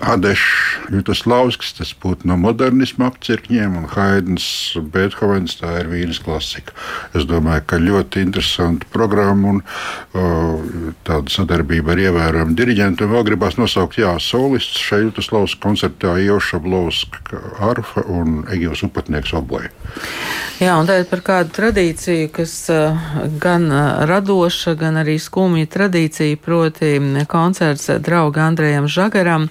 Adešs, 0.00 0.90
Jutaslavskis, 0.90 1.74
tas 1.78 1.90
būtu 2.02 2.28
no 2.30 2.36
modernisma 2.40 3.10
apcirkņiem, 3.10 3.76
un 3.80 3.88
Haidens, 3.92 4.46
Beethovens, 4.94 5.58
tā 5.60 5.76
ir 5.82 5.90
vīnas 5.92 6.20
klasika. 6.24 6.74
Es 7.16 7.26
domāju, 7.28 7.66
ka 7.68 7.80
ļoti 7.82 8.24
interesanta 8.24 8.88
programma 8.92 9.54
un 9.54 9.60
uh, 9.62 10.94
tāda 11.06 11.32
sadarbība 11.32 11.94
ar 11.94 12.02
ievērojumu 12.06 12.56
diriģentu. 12.58 13.10
Vēl 13.12 13.26
gribās 13.28 13.58
nosaukt, 13.60 14.00
jā, 14.00 14.14
solists 14.22 14.80
šeit 14.80 15.10
Jutaslavska 15.10 15.62
koncertā 15.64 16.16
Joša 16.20 16.60
Blovska 16.64 17.44
arfa 17.70 18.04
un 18.08 18.42
Egils 18.52 18.84
Upatnieks 18.86 19.34
oblē. 19.36 19.68
Jā, 20.60 20.74
un 20.76 20.88
tagad 20.88 21.08
par 21.08 21.22
kādu 21.24 21.54
tradīciju, 21.56 22.28
kas 22.36 22.52
gan 23.40 23.70
radoša, 24.08 24.74
gan 24.80 25.00
arī 25.00 25.16
skumja 25.16 25.68
tradīcija, 25.72 26.36
proti 26.44 26.98
koncerts 27.30 27.88
drauga 28.04 28.44
Andrejam 28.44 28.88
Žagaram. 28.88 29.48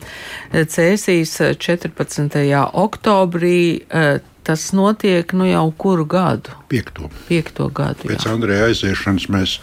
Cēsīs 0.51 1.35
14. 1.59 2.43
oktobrī. 2.73 3.61
Eh, 3.89 4.19
tas 4.43 4.71
notiek 4.73 5.33
nu 5.37 5.45
jau 5.45 5.67
kuru 5.77 6.05
gadu? 6.09 6.55
Piekto. 6.71 7.09
Piekto 7.27 7.69
gadu. 7.69 8.07
Pēc 8.09 8.25
jā. 8.25 8.33
Andreja 8.33 8.69
aiziešanas 8.71 9.27
mēs 9.29 9.59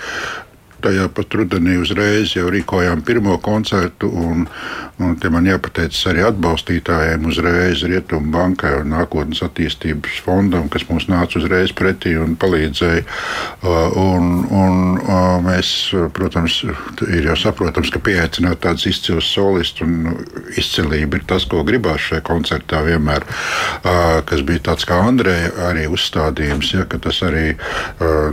tajā 0.87 1.09
pat 1.13 1.35
rudenī 1.39 1.77
uzreiz 1.83 2.35
jau 2.37 2.47
rīkojām 2.53 3.03
pirmo 3.07 3.37
koncertu. 3.43 4.09
Un, 4.09 4.47
un 5.03 5.17
te 5.21 5.31
man 5.33 5.47
jāpateicas 5.49 6.07
arī 6.13 6.25
atbalstītājiem 6.27 7.27
uzreiz 7.29 7.83
Rietumu 7.87 8.33
bankai 8.35 8.73
un 8.81 8.93
nākotnes 8.95 9.43
attīstības 9.45 10.21
fondam, 10.25 10.71
kas 10.73 10.87
mums 10.91 11.09
nāca 11.11 11.41
uzreiz 11.41 11.75
pretī 11.77 12.15
un 12.21 12.37
palīdzēja. 12.41 13.05
Uh, 13.67 13.97
un, 14.01 14.31
un, 14.55 14.81
uh, 15.03 15.37
mēs, 15.45 15.73
protams, 16.17 16.61
ir 17.09 17.31
jau 17.31 17.37
saprotams, 17.47 17.91
ka 17.93 18.03
pieaicināt 18.07 18.63
tādus 18.65 18.89
izcilus 18.93 19.29
solistus 19.33 19.85
un 19.87 20.15
izcilība 20.57 21.21
ir 21.21 21.27
tas, 21.29 21.47
ko 21.51 21.65
gribās 21.67 22.07
šajā 22.07 22.23
koncertā 22.27 22.83
vienmēr, 22.87 23.27
uh, 23.27 24.23
kas 24.29 24.45
bija 24.47 24.69
tāds 24.71 24.87
kā 24.89 25.01
Andreja 25.07 25.53
arī 25.69 25.87
uzstādījums, 25.91 26.73
ja, 26.77 26.87
ka 26.89 26.99
tas 27.03 27.21
arī 27.27 27.57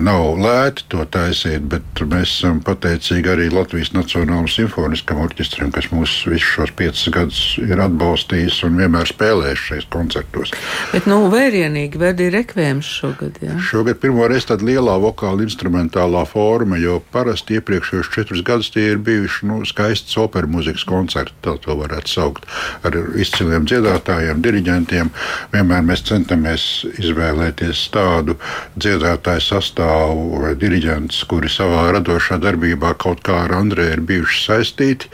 nav 0.03 0.37
lēti 0.39 0.85
to 0.91 1.03
taisīt, 1.09 1.65
bet 1.69 2.03
mēs 2.09 2.42
esam 2.43 2.59
pateicīgi 2.59 3.29
arī 3.31 3.45
Latvijas 3.53 3.93
Nacionālajam 3.95 4.49
simfoniskam 4.51 5.21
orķestram, 5.23 5.69
kas 5.71 5.85
mūs 5.93 6.11
visus 6.27 6.49
šos 6.57 6.73
piecus 6.75 7.05
gadus 7.13 7.41
ir 7.63 7.79
atbalstījis 7.79 8.57
un 8.67 8.81
vienmēr 8.81 9.07
spēlējis 9.07 9.61
šajos 9.69 9.87
koncertos. 9.93 10.51
Bet, 10.91 11.07
nu, 11.07 11.21
vērienīgi, 11.31 12.01
Verdi 12.01 12.27
rekvējums 12.33 12.89
šogad, 12.99 13.39
jā? 13.39 13.55
Šogad 13.63 14.01
pirmo 14.03 14.27
reizi 14.27 14.49
tāda 14.49 14.67
lielā 14.67 14.97
vokāla 14.99 15.45
instrumentālā 15.45 16.25
forma, 16.27 16.79
jo 16.81 16.97
parasti 17.15 17.61
iepriekšējos 17.61 18.11
četrus 18.11 18.43
gadus 18.43 18.73
tie 18.75 18.89
ir 18.91 18.99
bijuši, 19.07 19.47
nu, 19.47 19.61
skaistas 19.69 20.19
opera 20.19 20.49
mūzikas 20.49 20.83
koncerti, 20.89 21.37
tā 21.47 21.55
to 21.63 21.77
varētu 21.79 22.11
saukt, 22.11 22.49
ar 22.83 22.99
izciliem 23.23 23.69
dziedātājiem, 23.71 24.43
diriģentiem. 24.43 25.13
Vienmēr 25.55 25.87
mēs 25.87 26.03
centamies 26.11 26.67
izvēlēties 26.97 27.87
tādu 27.95 28.35
dziedātāju 28.75 29.47
sastāvu 29.47 30.43
vai 30.43 30.53
diriģentus, 30.59 31.23
kuri 31.31 31.51
savā 31.51 31.87
radošā 31.95 32.32
radošā 32.33 32.41
darbībā 32.41 32.97
kaut 32.97 33.21
kā 33.23 33.45
ar 33.45 33.53
Andreju 33.53 33.93
ir 33.93 34.01
bijuši 34.01 34.45
saistīti. 34.47 35.09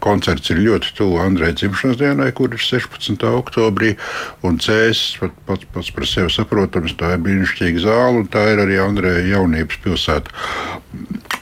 Koncerts 0.00 0.50
ir 0.50 0.58
ļoti 0.58 0.94
tuvu 0.96 1.18
Andreja 1.20 1.52
dzimšanas 1.54 1.98
dienai, 1.98 2.32
kur 2.32 2.50
ir 2.52 2.58
16. 2.58 3.24
oktobrī. 3.24 3.96
Un 4.42 4.58
Cēsis 4.58 5.18
pat, 5.20 5.32
pats, 5.46 5.66
pats 5.72 5.90
par 5.90 6.06
sevi 6.06 6.30
saprotams, 6.30 6.94
tā 6.96 7.14
ir 7.14 7.24
brīnišķīga 7.24 7.84
zāle 7.84 8.22
un 8.22 8.28
tā 8.28 8.52
ir 8.52 8.60
arī 8.60 8.78
Andreja 8.80 9.36
jaunības 9.36 9.80
pilsēta. 9.82 10.30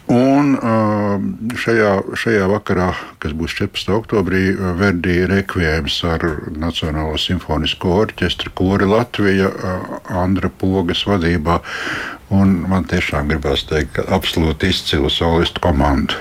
Un 0.08 0.54
šajā, 1.60 1.90
šajā 2.16 2.46
vakarā, 2.48 2.88
kas 3.20 3.34
būs 3.36 3.52
14. 3.58 3.90
oktobrī, 3.92 4.54
Verdi 4.78 5.18
rekvijējums 5.28 5.98
ar 6.08 6.24
Nacionālo 6.56 7.18
simfonisko 7.20 7.92
orķestru 8.06 8.54
Kori 8.56 8.88
Latvija 8.88 9.50
Andra 10.08 10.48
Pogas 10.48 11.04
vadībā. 11.08 11.58
Un 12.32 12.56
man 12.68 12.88
tiešām 12.88 13.28
gribās 13.28 13.66
teikt, 13.68 13.98
ka 13.98 14.06
absolūti 14.16 14.72
izcilu 14.72 15.12
solistu 15.12 15.60
komandu. 15.64 16.16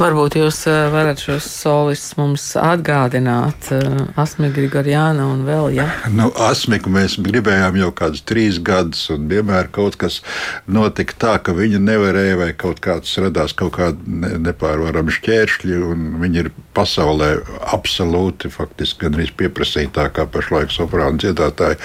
Varbūt 0.00 0.36
jūs 0.38 0.62
eh, 0.68 0.86
varat 0.92 1.20
šos 1.20 1.44
solistus 1.44 2.16
mums 2.16 2.44
atgādināt, 2.56 3.70
eh, 3.74 3.84
Asmika 4.20 4.54
Grigorjāna 4.56 5.26
un 5.28 5.42
vēl, 5.44 5.70
ja? 5.76 5.86
Nu, 6.12 6.30
Asmiku 6.40 6.92
mēs 6.92 7.16
gribējām 7.20 7.78
jau 7.80 7.90
kādus 7.96 8.24
trīs 8.28 8.60
gadus, 8.64 9.02
un 9.12 9.28
vienmēr 9.30 9.70
kaut 9.72 9.98
kas 10.00 10.20
notika 10.68 11.16
tā, 11.24 11.34
ka 11.44 11.54
viņa 11.56 11.80
nevarēja, 11.84 12.38
vai 12.40 12.50
kaut 12.56 12.80
kāds 12.84 13.12
radās 13.20 13.52
kaut 13.56 13.74
kādi 13.78 14.20
nepārvarami 14.40 15.14
šķēršļi, 15.16 15.80
un 15.90 16.08
viņi 16.22 16.42
ir 16.44 16.50
pasaulē 16.76 17.30
absolūti, 17.74 18.52
faktiski 18.52 19.06
gandrīz 19.06 19.32
pieprasītākā 19.36 20.26
pašlaik 20.32 20.72
soprāna 20.74 21.20
dziedātāji. 21.20 21.80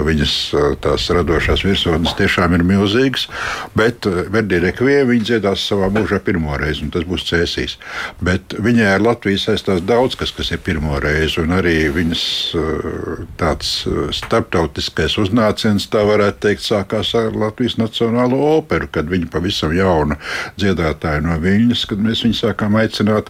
Viņas 0.00 0.36
eh, 0.52 0.68
tās 0.84 1.08
radošās 1.16 1.64
virsotnes 1.68 2.16
tiešām 2.20 2.56
ir 2.56 2.66
milzīgas, 2.68 3.28
bet 3.76 4.08
Verdi 4.08 4.60
Rekvie 4.64 5.00
viņi 5.08 5.32
dziedās 5.32 5.64
savā 5.68 5.92
mūžā 5.92 6.20
pirmo 6.24 6.56
reizi 6.60 6.84
tas 6.98 7.08
būs 7.08 7.26
cēsīs. 7.28 7.76
Bet 8.24 8.56
viņai 8.58 8.88
ar 8.96 9.04
Latviju 9.04 9.40
saistās 9.40 9.82
daudz 9.86 10.18
kas, 10.18 10.32
kas 10.34 10.50
ir 10.54 10.62
pirmo 10.64 10.98
reizi, 11.02 11.40
un 11.42 11.54
arī 11.56 11.76
viņas 11.94 12.24
uh, 12.58 13.24
tāds 13.40 13.72
uh, 13.86 14.08
starptautiskais 14.14 15.18
uznāciens, 15.22 15.88
tā 15.92 16.02
varētu 16.08 16.42
teikt, 16.48 16.66
sākās 16.66 17.14
ar 17.18 17.36
Latvijas 17.38 17.78
Nacionālo 17.78 18.40
operu, 18.56 18.90
kad 18.92 19.10
viņa 19.10 19.30
pavisam 19.32 19.74
jauna 19.76 20.18
dziedātāja 20.58 21.22
no 21.24 21.36
Viņas, 21.38 21.84
kad 21.88 22.00
mēs 22.02 22.24
viņu 22.24 22.34
sākām 22.34 22.74
aicināt 22.80 23.28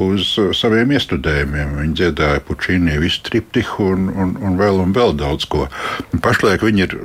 uz 0.00 0.32
uh, 0.40 0.50
saviem 0.56 0.94
iestudējumiem. 0.96 1.76
Viņa 1.80 1.98
dziedāja 1.98 2.44
Pučīnī 2.46 2.96
visu 3.02 3.22
triptihu 3.26 3.90
un, 3.94 4.08
un, 4.10 4.34
un 4.40 4.56
vēl 4.60 4.80
un 4.80 4.94
vēl 4.96 5.12
daudz 5.20 5.46
ko. 5.50 5.66
Pašlaik 6.24 6.64
viņa 6.64 6.86
ir 6.86 6.96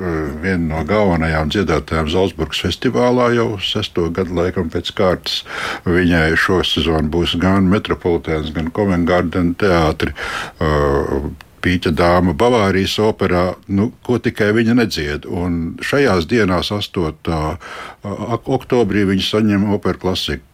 viena 0.42 0.64
no 0.70 0.84
galvenajām 0.88 1.52
dziedātājām 1.54 2.10
Zalzburgas 2.12 2.64
festivālā 2.66 3.30
jau 3.36 3.48
sesto 3.64 4.08
gadu 4.16 4.38
laikam 4.38 4.72
pēc 4.74 4.94
kārtas. 4.96 5.42
Viņai 6.06 6.38
šosezon 6.38 7.10
būs 7.10 7.34
gan 7.42 7.66
Metropolitāns, 7.72 8.52
gan 8.54 8.70
Coventgarden 8.76 9.56
teātri. 9.58 10.14
Uh, 10.62 11.32
Pīķa 11.66 11.96
dāma 11.98 12.36
Bavārijas 12.38 13.00
operā, 13.02 13.56
nu, 13.74 13.90
ko 14.06 14.20
tikai 14.22 14.52
viņa 14.54 14.76
nedzied. 14.78 15.26
Un 15.26 15.80
šajās 15.82 16.28
dienās, 16.30 16.70
8. 16.70 17.34
oktobrī, 18.58 19.06
viņa 19.10 19.26
saņem 19.32 19.72
operas 19.74 20.04
klasiku 20.04 20.46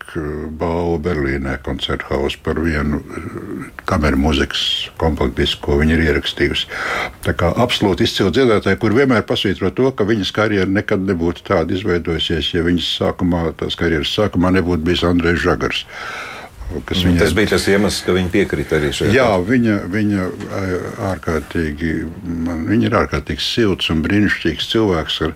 balvu 0.59 0.97
Berlīnē, 1.03 1.57
koncerthaus 1.63 2.35
par 2.43 2.59
vienu 2.63 3.01
kameru 3.89 4.19
mūzikas 4.23 4.63
kompaktisku, 5.01 5.61
ko 5.65 5.77
viņa 5.81 5.95
ir 5.95 6.03
ierakstījusi. 6.09 6.67
Tā 7.25 7.35
kā 7.37 7.51
absolūti 7.63 8.07
izcila 8.07 8.33
dziedātāja, 8.35 8.79
kur 8.81 8.95
vienmēr 8.95 9.23
pasvītro 9.27 9.71
to, 9.75 9.91
ka 9.95 10.07
viņas 10.07 10.33
karjera 10.35 10.69
nekad 10.71 11.05
nebūtu 11.07 11.45
tāda 11.47 11.75
izveidojusies, 11.75 12.53
ja 12.55 12.65
viņas 12.67 12.91
sākumā, 13.01 13.49
tās 13.61 13.79
karjeras 13.79 14.11
sākumā 14.15 14.53
nebūtu 14.57 14.87
bijis 14.87 15.07
Andrejs 15.07 15.43
Žagars. 15.45 15.85
Viņa, 16.71 17.17
tas 17.19 17.33
bija 17.35 17.51
tas 17.53 17.65
iemesls, 17.71 18.01
ka 18.05 18.15
viņa 18.15 18.31
piekrita 18.31 18.77
arī 18.77 18.91
šeit. 18.95 19.11
Jā, 19.15 19.27
viņa, 19.45 19.77
viņa, 19.91 20.27
ārkārtīgi, 21.11 21.91
man, 22.45 22.63
viņa 22.69 22.87
ir 22.87 22.97
ārkārtīgi 23.01 23.43
silts 23.43 23.91
un 23.93 24.03
brīnišķīgs 24.05 24.69
cilvēks 24.71 25.19
ar, 25.27 25.35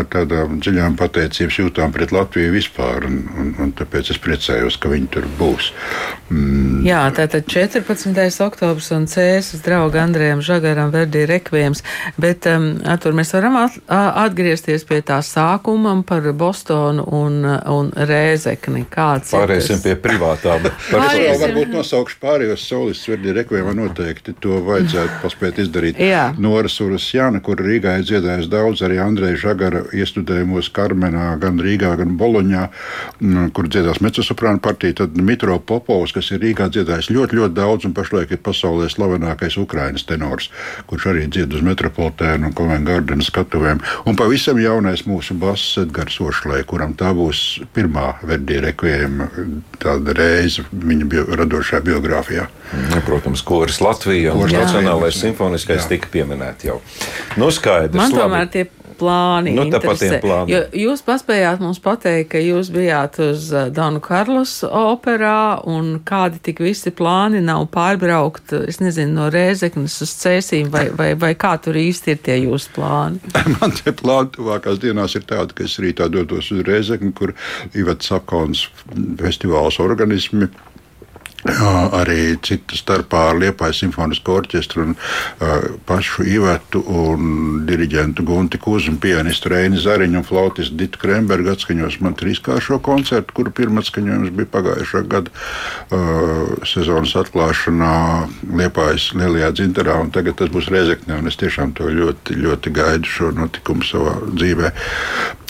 ar 0.00 0.08
tādām 0.12 0.58
dziļām 0.62 0.96
pateicības 1.00 1.60
jūtām 1.62 1.94
pret 1.94 2.14
Latviju 2.14 2.54
vispār. 2.56 3.06
Un, 3.08 3.20
un, 3.38 3.52
un 3.62 3.74
tāpēc 3.78 4.12
es 4.14 4.20
priecājos, 4.22 4.78
ka 4.82 4.90
viņa 4.92 5.12
tur 5.14 5.28
būs. 5.38 5.72
Mm. 6.32 6.82
Jā, 6.86 7.04
tātad 7.14 7.46
14. 7.50 8.16
oktobris 8.44 8.90
un 8.96 9.06
cēsas 9.10 9.62
drauga 9.64 10.02
Andrejam 10.02 10.42
Žagaram 10.44 10.92
Verdi 10.94 11.26
rekvijams. 11.28 11.84
Bet 12.20 12.48
um, 12.50 12.72
tur 13.02 13.16
mēs 13.16 13.32
varam 13.36 13.58
at, 13.62 13.78
atgriezties 13.86 14.86
pie 14.88 15.02
tā 15.06 15.20
sākuma 15.26 15.94
par 16.06 16.26
Bostonu 16.36 17.04
un, 17.18 17.42
un 17.46 17.92
Rēzekni. 17.92 18.86
Kāds 18.92 19.34
Pārēsim 19.34 19.82
pie 19.84 19.94
privātām 20.00 20.71
Pāriesim. 20.90 21.40
varbūt 21.42 21.72
nosaukšu 21.76 22.18
pārējos 22.22 22.64
solistus, 22.68 23.08
Verdi 23.12 23.34
Rekvijamā 23.36 23.74
noteikti 23.76 24.34
to 24.42 24.60
vajadzētu 24.66 25.20
paspēt 25.22 25.60
izdarīt. 25.62 26.00
Jā. 26.02 26.24
Nora 26.40 26.70
Surasjana, 26.72 27.42
kur 27.44 27.60
Rīgā 27.62 27.98
ir 28.00 28.06
dziedājis 28.08 28.50
daudz, 28.52 28.82
arī 28.86 29.00
Andreja 29.02 29.38
Žagara 29.46 29.84
iestudējumos 29.96 30.70
Karmenā, 30.74 31.32
gan 31.42 31.60
Rīgā, 31.62 31.94
gan 32.00 32.16
Boloņā, 32.20 32.68
mm, 33.20 33.52
kur 33.56 33.68
dziedās 33.68 34.02
mecosoprāna 34.04 34.62
partija, 34.62 35.02
tad 35.02 35.16
Mitro 35.16 35.58
Popovs, 35.58 36.14
kas 36.16 36.30
ir 36.32 36.42
Rīgā 36.44 36.68
dziedājis 36.72 37.10
ļoti, 37.14 37.38
ļoti 37.40 37.56
daudz 37.58 37.88
un 37.88 37.96
pašlaik 37.96 38.32
ir 38.32 38.42
pasaulē 38.44 38.88
slavenākais 38.92 39.58
Ukrainas 39.60 40.06
tenors, 40.08 40.50
kurš 40.90 41.10
arī 41.12 41.28
dzied 41.28 41.54
uz 41.54 41.64
metropolitēnu 41.64 42.50
un 42.50 42.56
Covent 42.56 42.88
Garden 42.88 43.22
skatuvēm. 43.24 43.82
Un 44.06 44.18
pavisam 44.18 44.60
jaunais 44.62 45.04
mūsu 45.08 45.36
bass 45.38 45.78
Edgars 45.82 46.18
Ošlē, 46.22 46.62
kuram 46.68 46.96
tā 46.98 47.12
būs 47.16 47.62
pirmā 47.74 48.16
Verdi 48.26 48.60
Rekvijama 48.62 49.28
tāda 49.82 50.14
reize 50.16 50.61
viņa 50.72 51.08
bio, 51.08 51.24
radošajā 51.40 51.80
biogrāfijā. 51.86 52.46
Nu, 52.90 53.00
Protams, 53.06 53.42
koris 53.46 53.80
Latvija 53.84 54.34
un 54.34 54.48
Nacionālais 54.50 55.18
simfoniskais 55.18 55.82
Jā. 55.84 55.88
tika 55.94 56.08
pieminēti 56.12 56.70
jau. 56.70 56.80
Nu, 57.36 57.50
skaidrs. 57.50 57.96
Man 57.98 58.12
labi. 58.12 58.22
tomēr 58.22 58.50
tie 58.52 58.66
plāni 59.02 59.52
Nu. 60.46 60.52
Jo 60.52 60.60
jūs 60.76 61.02
paspējāt 61.06 61.62
mums 61.62 61.80
pateikt, 61.82 62.30
ka 62.32 62.40
jūs 62.42 62.70
bijāt 62.74 63.18
uz 63.22 63.48
uh, 63.54 63.68
Donu 63.74 64.00
Karlos 64.04 64.54
operā 64.66 65.60
un 65.68 65.94
kādi 66.06 66.40
tik 66.48 66.62
visi 66.64 66.92
plāni 66.94 67.42
nav 67.44 67.66
pārbraukt, 67.74 68.54
es 68.68 68.80
nezinu, 68.82 69.14
no 69.18 69.28
Rēzeknes 69.32 69.98
uz 70.04 70.14
Cēsīm 70.22 70.70
vai, 70.72 70.86
vai, 70.96 71.12
vai 71.18 71.32
kā 71.38 71.54
tur 71.62 71.78
īsti 71.78 72.14
ir 72.14 72.22
tie 72.26 72.38
jūsu 72.44 72.74
plāni. 72.76 73.22
Man 73.58 73.76
tie 73.78 73.94
plāni 73.96 74.34
tuvākās 74.36 74.80
dienās 74.82 75.16
ir 75.18 75.26
tādi, 75.28 75.56
ka 75.58 75.66
es 75.68 75.78
rītā 75.82 76.08
dodos 76.12 76.52
uz 76.54 76.64
Reizekni, 76.66 77.12
kur 77.16 77.34
Ivets 77.78 78.10
Sakons 78.12 78.66
festivāls 79.20 79.80
organismi. 79.82 80.50
Arī 81.42 82.36
citu 82.38 82.76
starpā 82.78 83.24
ar 83.32 83.38
Liepājas 83.40 83.80
simfonisko 83.82 84.36
orķestru 84.38 84.84
un 84.86 84.92
uh, 84.94 85.64
pašu 85.88 86.22
Ivetu 86.30 86.82
un 86.86 87.64
diriģentu 87.66 88.22
Gunti 88.26 88.60
Kūzu 88.62 88.92
un 88.92 89.00
pianistu 89.02 89.50
Reini 89.50 89.80
Zariņu 89.82 90.20
un 90.20 90.26
flautistu 90.28 90.78
Ditu 90.78 91.00
Krembergu 91.02 91.50
atskaņos 91.50 91.98
man 92.04 92.14
trīskāršo 92.20 92.78
koncertu, 92.86 93.34
kuru 93.34 93.54
pirmā 93.58 93.82
atskaņojums 93.82 94.30
bija 94.38 94.52
pagājušā 94.54 95.02
gada 95.10 95.34
uh, 95.34 96.54
sezonas 96.68 97.16
atklāšanā 97.24 97.92
Liepājas 98.62 99.10
lielajā 99.18 99.50
dzintarā 99.58 99.98
un 100.04 100.14
tagad 100.14 100.38
tas 100.38 100.52
būs 100.52 100.70
Rezeknē 100.70 101.18
un 101.18 101.30
es 101.32 101.40
tiešām 101.42 101.74
to 101.74 101.90
ļoti, 101.90 102.38
ļoti 102.38 102.76
gaidu 102.78 103.16
šo 103.18 103.34
notikumu 103.34 103.82
savā 103.86 104.20
dzīvē. 104.30 104.70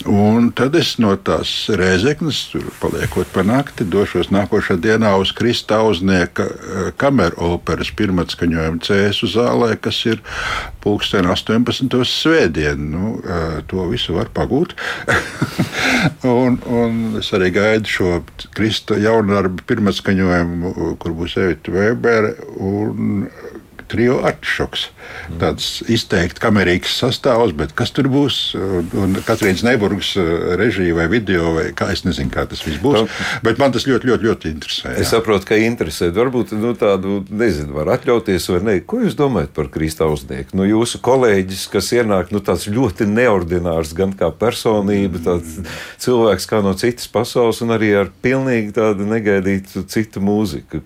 Un 0.09 0.49
tad 0.51 0.73
es 0.75 0.97
no 0.99 1.13
tās 1.15 1.49
Rezeknes, 1.79 2.41
tur 2.51 2.65
paliekot 2.81 3.29
pa 3.31 3.43
nakti, 3.47 3.85
došos 3.87 4.33
nākošā 4.35 4.75
dienā 4.83 5.13
uz 5.21 5.31
Krista 5.35 5.79
Uznieka 5.87 6.47
eh, 6.49 6.89
kameru 6.99 7.53
operas 7.55 7.91
pirmatskaņojumu 7.95 8.83
cēsu 8.83 9.29
zālē, 9.31 9.77
kas 9.79 10.01
ir 10.09 10.19
pulksten 10.83 11.29
18. 11.31 11.95
svētdien. 12.09 12.83
Nu, 12.91 13.13
eh, 13.23 13.61
to 13.71 13.87
visu 13.91 14.17
var 14.17 14.27
pagūt. 14.35 14.75
un, 16.43 16.59
un 16.67 16.99
es 17.21 17.31
arī 17.37 17.53
gaidu 17.55 17.95
šo 17.95 18.11
Krista 18.57 18.99
jaundarbu 18.99 19.63
pirmatskaņojumu, 19.71 20.75
kur 20.99 21.15
būs 21.15 21.39
Evita 21.39 21.71
Vēbere 21.77 22.35
un 22.59 23.29
trio 23.93 24.17
atšoks. 24.25 24.87
Tāds 25.39 25.67
izteikti 25.91 26.41
kamerīgs 26.41 26.95
sastāvs, 26.97 27.53
bet 27.57 27.73
kas 27.77 27.93
tur 27.93 28.09
būs? 28.11 28.39
Katrīnas 29.27 29.63
Neburgas 29.65 30.13
režija 30.59 30.95
vai 30.97 31.05
video, 31.11 31.53
vai 31.57 31.67
kā 31.77 31.91
es 31.93 32.03
nezinu, 32.07 32.31
kā 32.33 32.47
tas 32.49 32.63
viss 32.65 32.81
būs. 32.81 33.05
Bet 33.45 33.61
man 33.61 33.75
tas 33.75 33.85
ļoti, 33.89 34.09
ļoti, 34.09 34.29
ļoti 34.29 34.51
interesē. 34.53 34.93
Es 34.95 35.07
jā. 35.07 35.11
saprotu, 35.17 35.47
ka 35.51 35.59
interesē. 35.59 36.09
Varbūt 36.15 36.55
nu, 36.57 36.73
tādu, 36.79 37.19
nezinu, 37.29 37.75
var 37.77 37.93
atļauties 37.97 38.49
vai 38.53 38.61
nē. 38.67 38.75
Ko 38.89 39.03
jūs 39.03 39.17
domājat 39.19 39.53
par 39.55 39.69
Kristausnieku? 39.73 40.57
Nu, 40.57 40.65
jūsu 40.67 41.01
kolēģis, 41.03 41.67
kas 41.73 41.91
ienāk, 41.95 42.33
nu, 42.33 42.41
tāds 42.43 42.65
ļoti 42.71 43.07
neordinārs, 43.09 43.93
gan 43.97 44.15
kā 44.17 44.31
personība, 44.33 45.21
tāds 45.23 45.59
cilvēks 46.03 46.49
kā 46.49 46.63
no 46.65 46.73
citas 46.79 47.09
pasaules, 47.11 47.61
un 47.65 47.75
arī 47.75 47.93
ar 48.01 48.11
pilnīgi 48.25 48.73
tādu 48.79 49.07
negaidītu 49.09 49.85
citu 49.91 50.23
mūziku. 50.23 50.81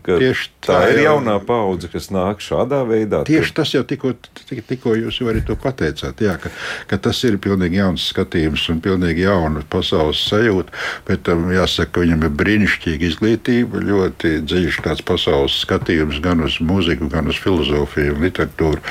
tā 0.65 0.77
tā, 0.77 0.91
ir 0.91 1.03
jaunā 1.05 1.37
paudze, 1.47 1.89
kas 1.91 2.09
nāk 2.13 2.43
šādā 2.43 2.83
veidā. 2.87 2.96
Tieši 3.27 3.53
tas 3.57 3.73
jau 3.75 3.83
tikko, 3.87 4.13
tik- 4.47 4.63
tikko 4.67 4.95
jūs 4.97 5.19
jau 5.21 5.29
arī 5.31 5.43
to 5.45 5.55
pateicāt, 5.59 6.21
jā, 6.23 6.37
ka, 6.41 6.49
ka 6.89 6.97
tas 6.97 7.23
ir 7.27 7.37
pilnīgi 7.41 7.79
jauns 7.81 8.07
skatījums 8.11 8.65
un 8.73 8.81
pilnīgi 8.81 9.25
jauna 9.25 9.63
pasaules 9.69 10.21
sajūta. 10.29 10.73
Bet 11.07 11.23
tam 11.27 11.47
jāsaka, 11.53 11.91
ka 11.97 12.03
viņam 12.05 12.25
ir 12.27 12.33
brīnišķīga 12.41 13.09
izglītība, 13.11 13.83
ļoti 13.87 14.33
dziļš 14.47 14.81
tāds 14.85 15.03
pasaules 15.05 15.59
skatījums 15.63 16.21
gan 16.23 16.41
uz 16.45 16.59
mūziku, 16.63 17.09
gan 17.11 17.27
uz 17.31 17.37
filozofiju 17.41 18.15
un 18.15 18.23
literatūru. 18.27 18.81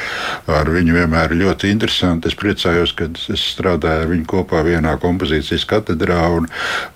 Ar 0.46 0.70
viņu 0.70 0.96
vienmēr 0.96 1.32
ir 1.34 1.42
ļoti 1.44 1.70
interesanti. 1.72 2.28
Es 2.30 2.38
priecājos, 2.38 2.94
ka 2.96 3.08
es 3.32 3.42
strādāju 3.54 4.04
ar 4.04 4.10
viņu 4.12 4.26
kopā 4.30 4.62
vienā 4.66 4.96
kompozīcijas 5.02 5.66
katedrā, 5.68 6.20
un, 6.36 6.48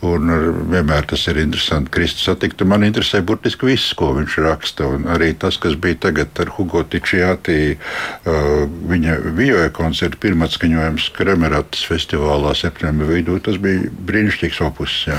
un 0.06 0.32
vienmēr 0.72 1.06
tas 1.10 1.26
ir 1.30 1.40
interesanti 1.42 1.90
Kristus 1.94 2.26
satikt. 2.28 2.62
Man 2.68 2.84
interesē 2.86 3.22
burtiski 3.26 3.66
viss, 3.70 3.94
ko 3.98 4.12
viņš 4.18 4.38
raksta, 4.44 4.86
un 4.86 5.06
arī 5.10 5.32
tas, 5.38 5.56
kas 5.60 5.74
bija 5.80 5.98
tagad 6.08 6.28
ar 6.40 6.46
Hugo 6.56 6.82
Tičiāti, 6.84 6.99
uh, 7.74 8.64
viņa 8.90 9.16
vioja 9.36 9.70
koncerta 9.74 10.18
pirmatskaņojums 10.22 11.08
Kremeratas 11.16 11.84
festivālā 11.88 12.52
septembra 12.58 13.08
vidū. 13.10 13.38
Tas 13.44 13.58
bija 13.62 13.88
brīnišķīgs 14.08 14.60
opus. 14.66 14.96
Jā. 15.08 15.18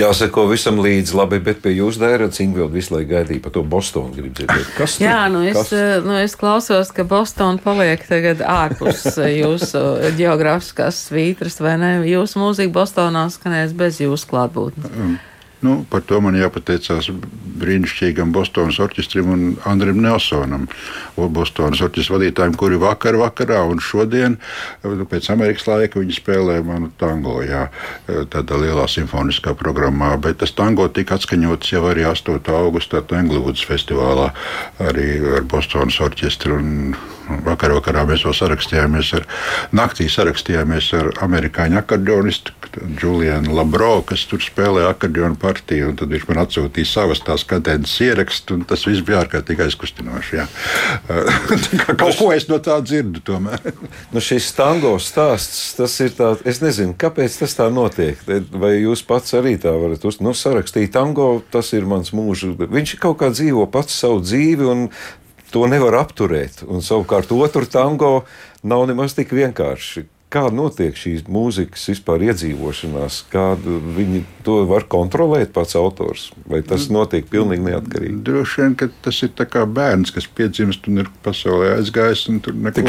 Jāsako 0.00 0.46
visam 0.50 0.80
līdzi, 0.82 1.16
labi, 1.18 1.40
bet 1.44 1.62
pie 1.64 1.74
jūsu 1.78 2.02
dēras 2.02 2.42
Ingvilda 2.42 2.74
visu 2.74 2.96
laiku 2.96 3.12
gaidīja 3.14 3.44
par 3.44 3.54
to 3.56 3.64
Bostonu. 3.64 4.14
Grib 4.16 4.34
dzirdēt, 4.36 4.68
kas 4.76 4.98
tur? 4.98 5.06
Jā, 5.06 5.22
nu 5.32 5.44
es, 5.46 5.56
Kas? 5.58 6.04
nu 6.06 6.18
es 6.20 6.36
klausos, 6.38 6.92
ka 6.94 7.06
Bostonā 7.08 7.62
paliek 7.64 8.04
tagad 8.08 8.44
ārpus 8.44 9.06
jūsu 9.40 9.84
geogrāfiskās 10.18 11.06
svītras, 11.08 11.60
vai 11.62 11.76
ne? 11.80 11.96
Jūsu 12.08 12.42
mūzika 12.42 12.74
Bostonā 12.80 13.26
skanēs 13.32 13.74
bez 13.76 14.02
jūsu 14.02 14.30
klātbūtnes. 14.30 15.28
Nu, 15.60 15.82
par 15.92 16.00
to 16.08 16.16
man 16.24 16.38
jāpateicās 16.38 17.10
brīnišķīgam 17.60 18.30
Bostonas 18.32 18.78
orķestrim 18.80 19.28
un 19.28 19.42
Andrim 19.68 20.00
Nelsonam, 20.00 20.64
Bostonas 21.16 21.82
orķestra 21.84 22.16
vadītājiem, 22.16 22.56
kuri 22.56 22.78
vakar, 22.80 23.18
vakarā 23.20 23.60
un 23.68 23.82
šodien, 23.84 24.38
nu, 24.84 25.08
pēc 25.10 25.28
Amerikas 25.34 25.68
laika, 25.68 26.00
viņi 26.00 26.16
spēlēja 26.16 26.64
manu 26.64 26.88
tango, 27.00 27.36
jā, 27.44 27.66
tādā 28.32 28.62
lielā 28.64 28.88
simfoniskā 28.88 29.52
programmā, 29.58 30.14
bet 30.24 30.40
tas 30.40 30.56
tango 30.56 30.88
tika 30.88 31.20
atskaņots 31.20 31.74
jau 31.74 31.84
arī 31.92 32.08
8. 32.08 32.40
augustā 32.56 33.04
Tenglūdas 33.04 33.66
festivālā, 33.68 34.30
arī 34.80 35.10
ar 35.36 35.44
Bostonas 35.44 36.00
orķestru. 36.00 36.62
Vakar 37.46 37.74
vakarā 37.76 38.04
mēs 38.08 38.24
vēl 38.26 38.36
sarakstījāmies 38.36 39.12
ar, 39.18 39.26
naktī 39.76 40.08
sarakstījāmies 40.10 40.90
ar 40.98 41.12
amerikāņu 41.26 41.78
akordeonistu 41.80 42.56
Julianu 43.00 43.54
Labro, 43.56 44.00
kas 44.06 44.24
tur 44.30 44.42
spēlē 44.42 44.84
akordeonu 44.88 45.38
partiju. 45.40 45.90
un 45.90 45.98
Tad 45.98 46.12
viņš 46.12 46.26
man 46.28 46.42
atsūtīja 46.44 46.88
savas 46.88 47.22
tās 47.26 47.44
kadences 47.48 47.96
ierakstu, 48.04 48.58
un 48.58 48.66
tas 48.68 48.84
viss 48.86 49.04
bija 49.06 49.24
ārkārtīgi 49.24 49.66
aizkustinoši. 49.66 50.44
Tā 51.80 51.96
Kaut 51.98 52.18
ko 52.18 52.30
es 52.34 52.46
no 52.50 52.60
tā 52.62 52.78
dzirdu 52.84 53.22
tomēr. 53.26 53.60
Nu, 54.10 54.18
šis 54.22 54.48
tango 54.56 54.96
stāsts, 55.02 55.74
tas 55.78 55.92
ir 56.02 56.12
tāds, 56.16 56.42
es 56.48 56.58
nezinu, 56.62 56.96
kāpēc 56.98 57.36
tas 57.42 57.54
tā 57.54 57.68
notiek. 57.72 58.18
Vai 58.50 58.72
jūs 58.80 59.02
pats 59.06 59.36
arī 59.38 59.54
tā 59.60 59.72
varat 59.78 60.04
uz, 60.08 60.18
nu, 60.24 60.32
sarakstīt 60.36 60.92
tango, 60.94 61.28
tas 61.52 61.70
ir 61.76 61.86
mans 61.90 62.10
mūžs. 62.16 62.56
Viņš 62.60 62.96
kaut 63.02 63.20
kā 63.22 63.30
dzīvo 63.34 63.66
pats 63.70 63.98
savu 64.02 64.22
dzīvi 64.24 64.66
un 64.70 64.88
to 65.52 65.66
nevar 65.70 65.98
apturēt. 66.00 66.64
Un 66.68 66.84
savukārt 66.84 67.32
otru 67.34 67.66
tango 67.70 68.24
nav 68.62 68.86
nemaz 68.90 69.16
tik 69.18 69.34
vienkārši. 69.36 70.06
Kā 70.30 70.44
notiek 70.54 70.94
šīs 70.94 71.24
mūzikas 71.26 71.88
vispār 71.90 72.22
iedzīvošanās, 72.28 73.16
kādu 73.32 73.80
viņi 73.96 74.20
to 74.46 74.60
var 74.70 74.84
kontrolēt 74.86 75.50
pats 75.56 75.74
autors? 75.74 76.28
Vai 76.46 76.60
tas 76.62 76.84
notiek 76.94 77.26
pilnīgi 77.26 77.64
neatkarīgi? 77.66 78.20
Droši 78.28 78.62
vien, 78.62 78.76
ka 78.78 78.86
tas 79.02 79.18
ir 79.26 79.32
kā 79.34 79.64
bērns, 79.66 80.12
kas 80.14 80.28
piedzimst 80.30 80.86
un 80.86 81.02
ir 81.02 81.10
pasaulē 81.24 81.72
aizgājis. 81.80 82.28
un 82.30 82.38
tur 82.44 82.54
neko 82.54 82.84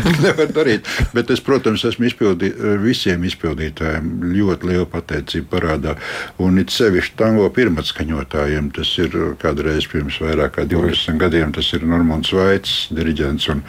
nevar 0.24 0.50
darīt. 0.56 0.90
Bet 1.14 1.30
es, 1.30 1.42
protams, 1.44 1.84
esmu 1.86 2.08
izpildī, 2.10 2.50
visiem 2.82 3.22
izpildītājiem 3.30 4.10
ļoti 4.34 4.72
lielu 4.72 4.90
pateicību 4.90 5.46
parādā. 5.54 5.94
Un 6.42 6.58
it 6.58 6.74
sevišķi 6.74 7.14
tango 7.22 7.46
pirmatskaņotājiem. 7.46 8.72
Tas 8.74 8.90
ir 8.98 9.14
kādreiz 9.38 9.86
pirms 9.92 10.18
vairāk 10.18 10.58
kā 10.58 10.66
20 10.66 11.22
gadiem. 11.22 11.54
Tas 11.54 11.70
ir 11.78 11.86
Normons 11.86 12.34
Vaits, 12.34 12.74
diriģents 12.90 13.48
un, 13.54 13.62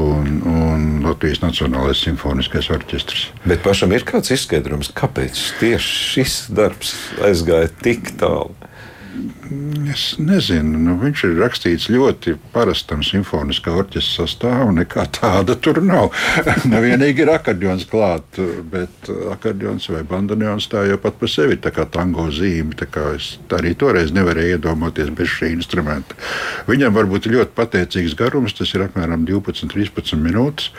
un, 0.00 0.34
un 0.48 0.88
Latvijas 1.04 1.44
Nacionālais 1.44 2.08
simfoniskais 2.38 2.70
orķestris. 2.70 3.24
Bet 3.48 3.62
pašam 3.64 3.92
ir 3.92 4.04
kāds 4.06 4.30
izskaidrojums, 4.30 4.92
kāpēc 4.94 5.38
tieši 5.58 5.94
šis 6.12 6.36
darbs 6.54 6.94
aizgāja 7.24 7.70
tik 7.82 8.14
tālu. 8.18 8.54
Es 9.88 10.02
nezinu, 10.20 10.78
nu, 10.82 10.94
viņš 11.00 11.22
ir 11.28 11.38
rakstīts 11.40 11.86
ļoti 11.90 12.34
parastam 12.52 13.00
simfoniskā 13.06 13.72
orķestra 13.80 14.26
sastāvam, 14.26 14.74
nekā 14.76 15.06
tāda 15.16 15.56
tur 15.58 15.80
nav. 15.84 16.12
nu, 16.70 16.80
vienīgi 16.84 17.24
ir 17.24 17.32
akordeons 17.32 17.86
klāt, 17.88 18.38
bet 18.72 19.10
akordeons 19.32 19.88
vai 19.94 20.04
bandoneons 20.08 20.68
tā 20.70 20.84
jau 20.90 21.00
pat 21.02 21.18
par 21.20 21.32
sevi 21.32 21.56
ir 21.56 21.62
tā 21.64 21.72
kā 21.74 21.86
tango 21.90 22.28
zīme. 22.34 22.76
Kā 22.78 23.08
es 23.16 23.32
arī 23.54 23.74
toreiz 23.78 24.12
nevarēju 24.14 24.58
iedomāties 24.58 25.10
bez 25.16 25.32
šī 25.38 25.52
instrumenta. 25.56 26.16
Viņam 26.68 26.94
varbūt 26.94 27.30
ļoti 27.32 27.56
pateicīgs 27.56 28.16
garums, 28.18 28.54
tas 28.58 28.72
ir 28.76 28.86
apmēram 28.86 29.26
12-13 29.28 30.20
minūtes. 30.22 30.70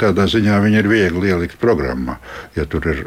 Tādā 0.00 0.28
ziņā 0.30 0.60
viņi 0.64 0.80
ir 0.82 0.88
viegli 0.90 1.32
ielikt 1.32 1.60
programmā. 1.62 2.18
Ja 2.56 2.66
tur 2.68 2.86
ir 2.90 3.04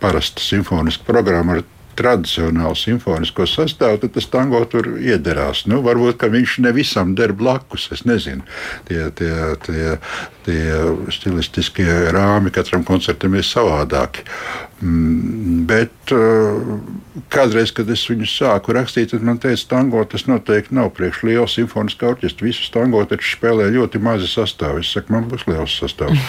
parasta 0.00 0.42
simfoniska 0.42 1.06
programma 1.08 1.58
ar 1.58 1.66
tradicionālu 1.98 2.76
simfonisko 2.78 3.46
sastāvu, 3.48 4.00
tad 4.02 4.14
tas 4.14 4.28
tango 4.30 4.60
tur 4.70 4.92
iederās. 4.98 5.64
Nu, 5.70 5.80
varbūt 5.86 6.22
viņš 6.30 6.58
ne 6.64 6.72
visam 6.76 7.14
der 7.18 7.34
blakus. 7.36 7.88
Es 7.94 8.04
nezinu, 8.08 8.46
tie, 8.88 9.08
tie, 9.18 9.34
tie, 9.66 9.96
tie 10.46 10.62
stilistiskie 11.14 11.88
rāmi 12.14 12.54
katram 12.54 12.86
koncertam 12.86 13.34
ir 13.38 13.46
savādāki. 13.46 14.26
Mm, 14.78 15.64
bet 15.66 16.14
uh, 16.14 16.78
kādreiz, 17.32 17.72
kad 17.74 17.88
es 17.92 18.02
viņu 18.08 18.26
sāku 18.28 18.74
rakstīt, 18.76 19.12
tad 19.12 19.24
man 19.26 19.40
teica, 19.42 19.64
tango 19.70 20.02
tas 20.08 20.26
noteikti 20.28 20.76
nav 20.76 20.90
priekš 20.96 21.22
liela 21.26 21.46
simfoniskā 21.50 22.12
orķestra. 22.12 22.46
Visus 22.48 22.70
tango 22.74 23.02
taču 23.08 23.32
spēlē 23.34 23.68
ļoti 23.74 24.00
mazi 24.02 24.28
sastāvi. 24.30 24.84
Es 24.84 24.92
saku, 24.94 25.14
man 25.14 25.28
būs 25.30 25.46
liels 25.48 25.74
sastāvs. 25.80 26.22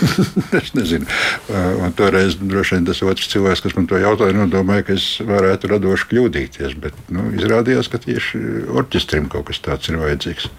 es 0.60 0.72
nezinu. 0.76 1.08
Uh, 1.50 1.84
un 1.84 1.94
toreiz 1.98 2.38
droši 2.40 2.78
vien 2.78 2.88
tas 2.88 3.02
otrs 3.06 3.30
cilvēks, 3.32 3.64
kas 3.66 3.76
man 3.78 3.88
to 3.90 4.00
jautāja, 4.00 4.36
nodomāja, 4.36 4.86
ka 4.88 4.96
es 4.98 5.08
varētu 5.26 5.72
radoši 5.74 6.10
kļūdīties. 6.12 6.76
Bet 6.82 6.98
nu, 7.14 7.28
izrādījās, 7.36 7.90
ka 7.92 8.02
tieši 8.02 8.42
orķestrim 8.80 9.30
kaut 9.32 9.50
kas 9.50 9.62
tāds 9.64 9.92
ir 9.92 10.00
vajadzīgs. 10.00 10.50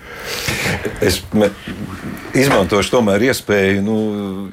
Es 1.01 1.21
izmantošu 2.37 2.97
tomēr 2.97 3.31
iespēju, 3.31 3.85
nu, 3.85 3.99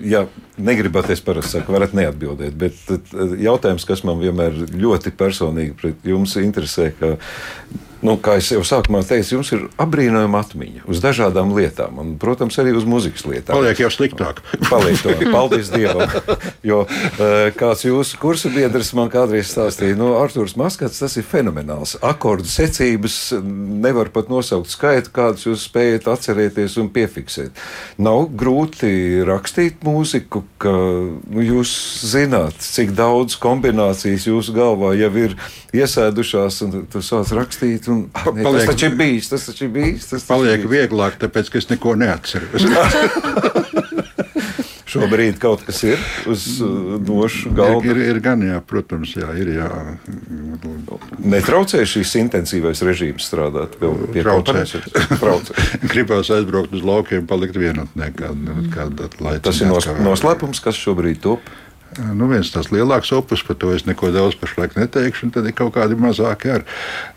ja 0.04 0.26
negribat, 0.59 1.11
es 1.14 1.23
parasti 1.25 1.59
saku, 1.59 1.75
varat 1.75 1.94
neatbildēt. 1.97 2.57
Bet 2.59 3.12
jautājums, 3.40 3.87
kas 3.88 4.05
man 4.07 4.21
vienmēr 4.23 4.57
ļoti 4.75 5.14
personīgi 5.18 5.77
pret 5.79 6.09
jums 6.09 6.37
interesē, 6.40 6.90
ka 6.99 7.16
nu, 8.04 8.14
kā 8.22 8.37
jau 8.38 8.62
sākumā 8.66 9.02
teicu, 9.06 9.37
jums 9.38 9.50
ir 9.54 9.64
apbrīnojama 9.80 10.42
atmiņa 10.44 10.84
uz 10.90 11.00
dažādām 11.02 11.50
lietām, 11.56 11.98
un, 12.02 12.14
protams, 12.20 12.58
arī 12.62 12.74
uz 12.78 12.87
muzikas 12.88 13.26
lietām. 13.26 13.58
Paliek 13.58 13.80
jau 13.82 13.90
sliktāk. 13.92 14.42
Paliek 14.68 15.00
to, 15.02 15.14
paldies 15.34 15.72
Dievam. 15.74 16.06
Jo 16.66 16.84
eh, 16.87 17.50
kāds 17.58 17.84
jūsu 17.87 18.20
kursa 18.22 18.52
biedrs 18.54 18.92
man 18.96 19.11
kādreiz 19.12 19.50
stāstīja, 19.52 19.96
no 19.98 20.12
nu, 20.12 20.18
Arthurs 20.20 20.56
Maskats, 20.58 21.00
tas 21.02 21.16
ir 21.18 21.26
fenomenāls. 21.26 21.96
Akordu 22.04 22.48
secības 22.50 23.18
nevar 23.42 24.12
pat 24.14 24.30
nosaukt 24.32 24.70
skaitu, 24.72 25.12
kādus 25.14 25.48
jūs 25.48 25.66
spējat 25.68 26.08
atcerēties 26.12 26.78
un 26.82 26.92
piefiksēt. 26.94 27.58
Nav 28.02 28.28
grūti 28.38 29.24
rakstīt 29.26 29.82
mūziku, 29.87 30.44
ka 30.62 30.72
nu, 30.72 31.42
jūs 31.44 31.72
zināt, 32.06 32.61
cik 32.62 32.94
daudz 32.98 33.38
kombinācijas 33.42 34.28
jūsu 34.30 34.54
galvā 34.56 34.94
jau 34.98 35.11
ir 35.18 35.37
iesēdušās, 35.76 36.62
un 36.66 36.87
tu 36.90 37.02
sāc 37.04 37.32
rakstīt 37.37 37.88
Un, 37.92 38.05
ah, 38.12 38.29
ne, 38.33 38.44
paliek, 38.46 38.64
tas 38.66 38.74
taču 38.74 38.90
ir 38.90 38.98
bijis. 38.98 39.31
Tas 39.33 39.48
taču 39.48 39.66
ir 39.68 39.72
bijis. 39.74 40.09
Tas 40.11 40.27
paliek 40.29 40.62
bijis. 40.64 40.72
vieglāk, 40.74 41.18
tāpēc 41.22 41.53
ka 41.53 41.62
es 41.62 41.70
neko 41.72 41.96
neatceros. 42.01 42.68
Šobrīd 44.88 45.37
kaut 45.40 45.66
kas 45.66 45.83
ir 45.85 46.01
uz 46.31 46.44
uh, 46.64 46.96
nošu 47.05 47.53
galda. 47.57 47.90
Ir, 47.90 47.98
ir, 48.01 48.14
ir 48.14 48.20
gan, 48.24 48.40
jā, 48.40 48.57
protams, 48.64 49.12
jā, 49.18 49.29
ir. 49.37 49.51
Jā. 49.59 49.68
Netraucē 51.29 51.83
šīs 51.88 52.14
intensīvais 52.22 52.81
režīms 52.87 53.29
strādāt 53.29 53.77
pie 53.77 54.24
Traucē. 54.24 54.64
Gribās 55.92 56.33
aizbraukt 56.33 56.72
uz 56.79 56.87
laukiem, 56.88 57.29
palikt 57.29 57.61
vienotnē. 57.61 58.11
Kād, 58.16 58.48
kād 58.72 59.05
Tas 59.44 59.61
ir 59.61 59.68
nos, 59.68 59.90
noslēpums, 60.01 60.64
kas 60.64 60.81
šobrīd 60.81 61.20
top. 61.27 61.53
Nu, 61.96 62.27
viens 62.29 62.51
tāds 62.53 62.68
lielāks 62.68 63.11
opus, 63.16 63.40
par 63.46 63.57
to 63.59 63.70
es 63.72 63.87
neko 63.88 64.11
daudz 64.12 64.37
pašlaik 64.38 64.77
neteikšu, 64.77 65.27
un 65.27 65.33
tad 65.35 65.46
ir 65.48 65.55
kaut 65.57 65.72
kādi 65.74 65.96
mazāki 65.98 66.53
ar. 66.53 66.66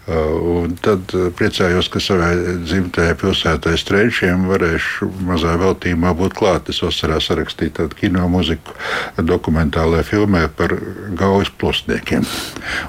Uh, 0.07 0.63
un 0.63 0.77
tad 0.81 1.11
uh, 1.17 1.27
priecājos, 1.37 1.89
ka 1.91 1.99
savai 2.01 2.31
dzimtajai 2.63 3.17
pilsētai 3.19 3.75
strēčiem 3.77 4.47
varēšu 4.49 5.09
mazā 5.27 5.57
veltījumā 5.61 6.15
būt 6.17 6.37
klāt. 6.39 6.71
Es 6.71 6.81
vasarā 6.81 7.19
sarakstīju 7.21 7.75
tādu 7.81 7.99
kino 7.99 8.25
muziku 8.31 8.73
dokumentālajā 9.19 10.07
filmē 10.07 10.47
par 10.55 10.73
Gaujas 11.19 11.51
plosniekiem. 11.61 12.25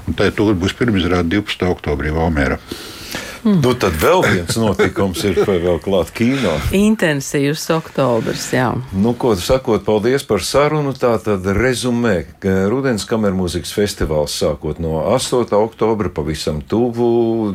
Un 0.07 0.17
tā 0.17 0.31
tur 0.33 0.55
būs 0.57 0.75
pirmizrāde 0.79 1.35
12. 1.35 1.67
oktobrī 1.75 2.15
Valmērā. 2.15 2.61
Mm. 3.43 3.59
Nu, 3.59 3.73
tad 3.75 3.97
vēl 3.99 4.21
viens 4.23 4.55
notikums 4.55 5.19
ir 5.27 5.41
vēl 5.43 5.79
klāt 5.83 6.13
kino. 6.15 6.53
Intensīvs 6.75 7.65
oktobrs, 7.75 8.45
jā. 8.55 8.69
Nu, 8.95 9.11
ko 9.19 9.33
sakot, 9.35 9.83
paldies 9.83 10.23
par 10.23 10.39
sarunu. 10.47 10.93
Tā 10.95 11.17
tad 11.19 11.43
rezumē, 11.57 12.23
Rudens 12.71 13.03
kamermūzikas 13.09 13.73
festivāls 13.75 14.37
sākot 14.39 14.79
no 14.83 15.01
8. 15.11 15.51
oktobra 15.57 16.11
pavisam 16.13 16.61
tuvu 16.63 17.51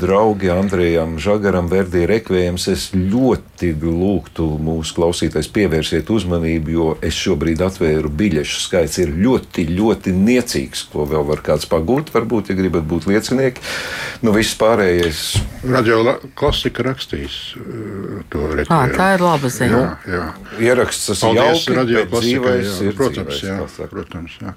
draugi 0.00 0.50
Andrejam 0.50 1.18
Žagaram 1.22 1.70
Verdī 1.70 2.02
rekvējams. 2.10 2.66
Es 2.74 2.88
ļoti 2.96 3.70
lūgtu 3.78 4.48
mūsu 4.58 4.98
klausītājs 4.98 5.52
pievērsiet 5.54 6.10
uzmanību, 6.10 6.74
jo 6.74 6.88
es 7.04 7.14
šobrīd 7.14 7.62
atvēru 7.62 8.10
biļešu 8.10 8.64
skaits 8.64 8.98
ir 9.04 9.14
ļoti, 9.14 9.68
ļoti 9.70 10.16
niecīgs, 10.18 10.88
ko 10.90 11.06
vēl 11.06 11.30
var 11.30 11.46
kāds 11.46 11.70
pagūt, 11.70 12.10
varbūt, 12.14 12.50
ja 12.50 12.58
gribat 12.58 12.90
būt 12.90 13.06
liecinieki. 13.12 13.62
Nu, 14.26 14.34
viss 14.34 14.58
pārējais 14.58 15.27
Radio 15.68 16.02
klasika 16.38 16.84
rakstījis 16.86 17.36
uh, 17.58 18.18
to. 18.30 18.44
Ah, 18.70 18.86
tā 18.94 19.12
ir 19.16 19.24
laba 19.24 19.50
ziņa. 19.52 19.78
Jā, 19.78 20.18
jā. 20.18 20.26
Ieraksts 20.70 21.10
tas 21.10 21.24
ir 21.26 21.40
jauki, 21.40 21.78
radio 21.78 22.04
klasika, 22.10 22.58
jā, 22.60 22.76
ir 22.86 22.98
protams, 22.98 23.40
jā, 23.42 23.56
protams, 23.90 24.36
jā. 24.42 24.54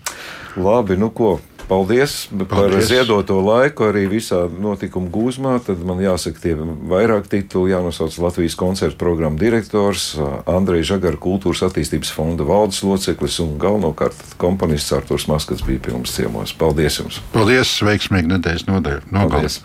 Labi, 0.61 0.97
nu 0.99 1.09
ko, 1.15 1.39
paldies, 1.71 2.27
paldies 2.29 2.49
par 2.51 2.75
ziedoto 2.83 3.39
laiku 3.41 3.87
arī 3.87 4.03
visā 4.11 4.43
notikuma 4.51 5.09
gūzmā. 5.13 5.55
Tad 5.65 5.81
man 5.87 6.03
jāsaka, 6.03 6.43
tie 6.43 6.53
vairāk 6.59 7.29
tituli 7.31 7.73
jānosauc 7.73 8.17
Latvijas 8.25 8.57
koncertu 8.59 8.99
programmu 9.01 9.39
direktors, 9.41 10.11
Andrejs 10.49 10.91
Žagara 10.91 11.19
kultūras 11.21 11.63
attīstības 11.69 12.13
fonda 12.13 12.47
valdes 12.47 12.83
loceklis 12.85 13.39
un 13.43 13.57
galvenokārt 13.61 14.37
komponists 14.41 14.93
Arturs 14.95 15.29
Maskats 15.31 15.65
bija 15.67 15.81
pie 15.87 15.95
mums 15.95 16.13
ciemos. 16.17 16.53
Paldies 16.59 17.01
jums! 17.01 17.21
Paldies! 17.33 17.77
Veiksmīgi 17.87 18.35
nedēļas 18.35 18.67
nodaļa! 18.69 19.05
Paldies! 19.11 19.61